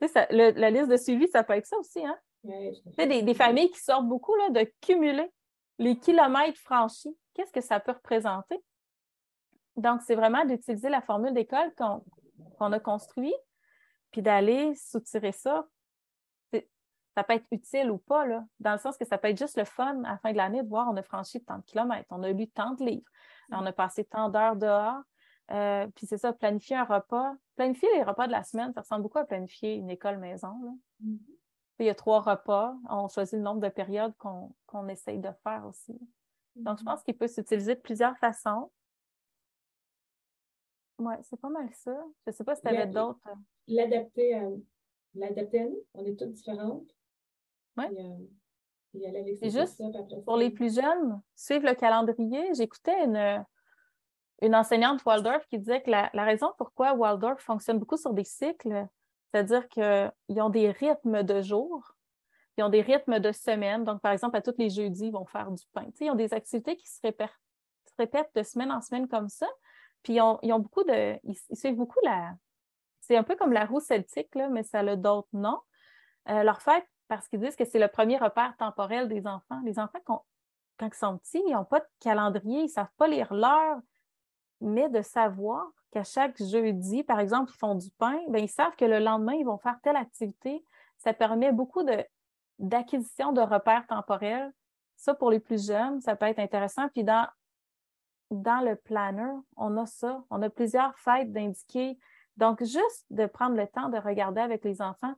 [0.00, 2.04] la liste de suivi, ça peut être ça aussi.
[2.04, 2.16] Hein?
[2.44, 5.30] Des, des, familles qui sortent beaucoup là, de cumuler
[5.78, 7.16] les kilomètres franchis.
[7.34, 8.62] Qu'est-ce que ça peut représenter?
[9.76, 13.34] Donc, c'est vraiment d'utiliser la formule d'école qu'on a construite,
[14.10, 15.68] puis d'aller soutirer ça
[17.18, 19.56] ça peut être utile ou pas, là, dans le sens que ça peut être juste
[19.56, 22.06] le fun à la fin de l'année de voir on a franchi tant de kilomètres,
[22.10, 23.10] on a lu tant de livres,
[23.50, 25.02] on a passé tant d'heures dehors.
[25.50, 27.34] Euh, puis c'est ça, planifier un repas.
[27.56, 30.78] Planifier les repas de la semaine, ça ressemble beaucoup à planifier une école maison.
[31.02, 31.18] Mm-hmm.
[31.78, 32.76] Il y a trois repas.
[32.88, 35.98] On choisit le nombre de périodes qu'on essaye de faire aussi.
[36.56, 36.86] Donc, je mm-hmm.
[36.86, 38.70] pense qu'il peut s'utiliser de plusieurs façons.
[40.98, 41.96] Oui, c'est pas mal ça.
[42.26, 43.20] Je ne sais pas si tu avais d'autres.
[43.68, 44.48] L'adapter à,
[45.14, 45.84] l'adapter à nous.
[45.94, 46.92] On est toutes différentes.
[49.40, 49.80] C'est juste
[50.24, 52.54] pour les plus jeunes, suivre le calendrier.
[52.54, 53.44] J'écoutais une,
[54.42, 58.86] une enseignante Waldorf qui disait que la, raison pourquoi Waldorf fonctionne beaucoup sur des cycles,
[59.32, 61.94] c'est-à-dire qu'ils ont des rythmes de jour,
[62.56, 63.84] ils ont des rythmes de semaine.
[63.84, 65.86] Donc, par exemple, à tous les jeudis, ils vont faire du pain.
[66.00, 69.46] ils ont des activités qui se répètent, de semaine en semaine comme ça.
[70.02, 71.18] Puis, ils ont, beaucoup de.
[71.24, 72.34] Ils, suivent beaucoup la.
[73.00, 75.60] C'est un peu comme la roue celtique, là, mais ça a d'autres noms.
[76.28, 79.60] Euh, leur fête parce qu'ils disent que c'est le premier repère temporel des enfants.
[79.64, 80.24] Les enfants, quand,
[80.82, 83.78] ils sont petits, ils n'ont pas de calendrier, ils ne savent pas lire l'heure,
[84.60, 88.76] mais de savoir qu'à chaque jeudi, par exemple, ils font du pain, bien, ils savent
[88.76, 90.64] que le lendemain, ils vont faire telle activité.
[90.98, 91.82] Ça permet beaucoup
[92.58, 94.52] d'acquisition de, repères temporels.
[94.96, 96.88] Ça, pour les plus jeunes, ça peut être intéressant.
[96.88, 97.26] Puis dans,
[98.30, 100.24] dans le planner, on a ça.
[100.30, 101.98] On a plusieurs fêtes d'indiquer.
[102.36, 105.14] Donc, juste de prendre le temps de regarder avec les enfants,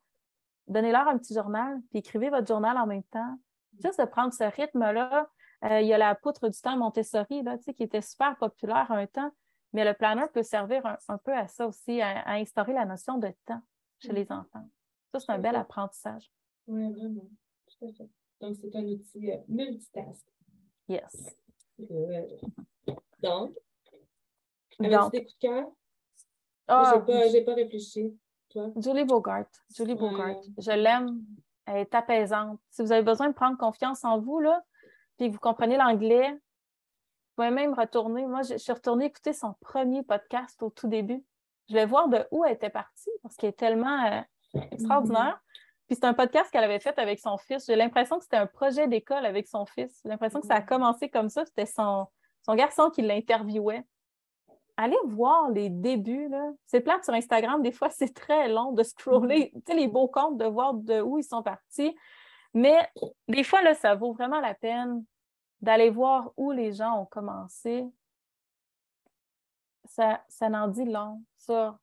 [0.69, 3.39] donnez-leur un petit journal, puis écrivez votre journal en même temps.
[3.83, 5.29] Juste de prendre ce rythme-là.
[5.65, 9.07] Euh, il y a la poutre du temps Montessori, là, qui était super populaire un
[9.07, 9.31] temps,
[9.73, 13.33] mais le planner peut servir un, peu à ça aussi, à, instaurer la notion de
[13.47, 13.63] temps
[13.99, 14.69] chez les enfants.
[15.13, 16.33] Ça, c'est un bel apprentissage.
[16.67, 17.29] Oui, vraiment.
[17.67, 18.09] Tout à fait.
[18.41, 20.27] Donc, c'est un outil euh, multitask.
[20.89, 21.37] Yes.
[21.91, 22.27] Euh,
[23.23, 23.57] donc,
[24.79, 25.67] avais-tu des coups de cœur?
[26.69, 28.17] Oh, Je n'ai pas réfléchi.
[28.77, 29.47] Julie Bogart.
[29.75, 30.41] Julie Bogart.
[30.59, 31.23] Je l'aime.
[31.67, 32.59] Elle est apaisante.
[32.71, 34.63] Si vous avez besoin de prendre confiance en vous, là,
[35.17, 36.37] puis que vous comprenez l'anglais,
[37.49, 38.27] même retourner.
[38.27, 41.25] Moi, je, suis retournée écouter son premier podcast au tout début.
[41.71, 44.21] Je vais voir de où elle était partie parce qu'elle est tellement euh,
[44.73, 45.41] extraordinaire.
[45.87, 47.65] Puis c'est un podcast qu'elle avait fait avec son fils.
[47.67, 50.01] J'ai l'impression que c'était un projet d'école avec son fils.
[50.03, 51.47] J'ai l'impression que ça a commencé comme ça.
[51.47, 52.07] C'était son,
[52.43, 53.85] son garçon qui l'interviewait
[54.81, 56.31] allez voir les débuts.
[56.67, 59.77] C'est plate sur Instagram, des fois, c'est très long de scroller mm-hmm.
[59.77, 61.97] les beaux comptes, de voir de où ils sont partis.
[62.53, 62.89] Mais
[63.29, 65.05] des fois, là, ça vaut vraiment la peine
[65.61, 67.87] d'aller voir où les gens ont commencé.
[69.85, 71.77] ça, ça n'en dit long sur,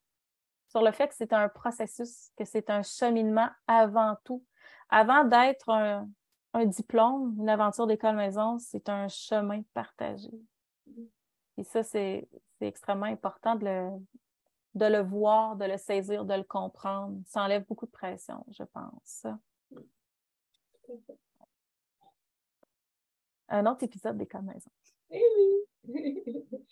[0.69, 4.43] sur le fait que c'est un processus, que c'est un cheminement avant tout.
[4.89, 6.09] Avant d'être un,
[6.53, 10.31] un diplôme, une aventure d'école-maison, c'est un chemin partagé.
[11.57, 12.27] Et ça, c'est
[12.61, 13.89] extrêmement important de le,
[14.75, 17.19] de le voir, de le saisir, de le comprendre.
[17.25, 19.25] Ça enlève beaucoup de pression, je pense.
[23.49, 24.69] Un autre épisode d'école-maison.
[25.11, 26.23] Eh oui!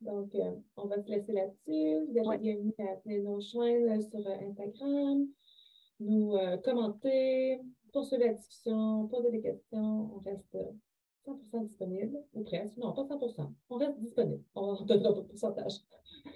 [0.00, 2.06] Donc, euh, on va se laisser là-dessus.
[2.08, 2.38] Vous êtes ouais.
[2.38, 5.26] bienvenus à venir nous rejoindre sur euh, Instagram,
[6.00, 7.60] nous euh, commenter,
[7.92, 10.10] poursuivre la discussion, poser des questions.
[10.14, 10.56] On reste
[11.26, 12.76] 100% disponible, ou presque.
[12.78, 13.52] Non, pas 100%.
[13.68, 14.42] On reste disponible.
[14.54, 15.74] On ne donnera pas de pourcentage.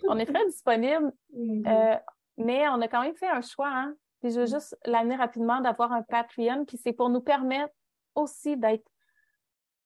[0.06, 2.00] on est très disponible, mm-hmm.
[2.36, 3.70] mais on a quand même fait un choix.
[3.70, 3.96] Hein?
[4.20, 4.52] Puis je veux mm.
[4.52, 7.72] juste l'amener rapidement d'avoir un Patreon, puis c'est pour nous permettre
[8.14, 8.84] aussi d'être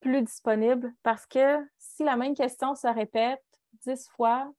[0.01, 3.43] plus disponible parce que si la même question se répète
[3.85, 4.53] dix fois,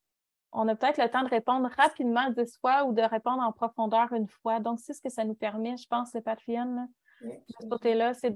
[0.52, 4.12] on a peut-être le temps de répondre rapidement dix fois ou de répondre en profondeur
[4.12, 4.60] une fois.
[4.60, 6.88] Donc, c'est ce que ça nous permet, je pense, le Patreon,
[7.22, 7.30] de
[7.60, 8.34] ce côté-là, c'est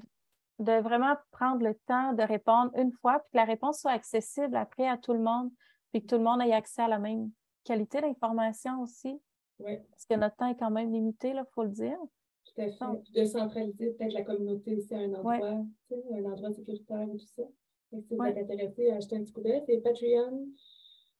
[0.60, 4.54] de vraiment prendre le temps de répondre une fois, puis que la réponse soit accessible
[4.56, 5.50] après à tout le monde,
[5.92, 7.30] puis que tout le monde ait accès à la même
[7.64, 9.20] qualité d'information aussi.
[9.58, 11.98] Parce que notre temps est quand même limité, il faut le dire.
[12.44, 13.12] Tout à fait.
[13.12, 17.42] de centraliser peut-être la communauté aussi à un endroit, un endroit sécuritaire et tout ça.
[17.90, 20.46] si vous êtes intéressé à acheter un petit coup d'œil, c'est Patreon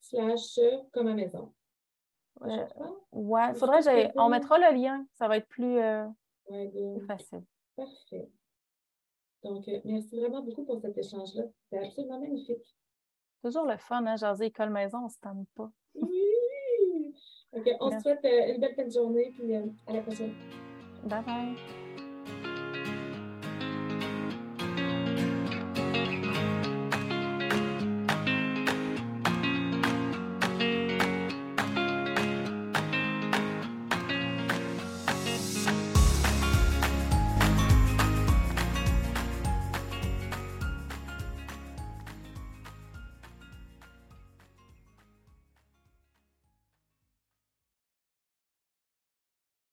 [0.01, 0.61] slash
[0.93, 1.53] comme à maison.
[2.41, 2.67] Ouais,
[3.13, 3.55] ouais.
[3.55, 6.07] faudrait que on mettra le lien, ça va être plus, euh,
[6.47, 7.43] plus facile.
[7.77, 8.29] Parfait.
[9.43, 11.45] Donc, euh, merci vraiment beaucoup pour cet échange-là.
[11.63, 12.77] C'était absolument magnifique.
[13.43, 15.71] Toujours le fun, hein, jaser école-maison, on ne se tente pas.
[15.95, 17.15] Oui!
[17.53, 20.33] OK, on se souhaite euh, une belle fin de journée, puis à la prochaine.
[21.09, 21.84] 拜拜。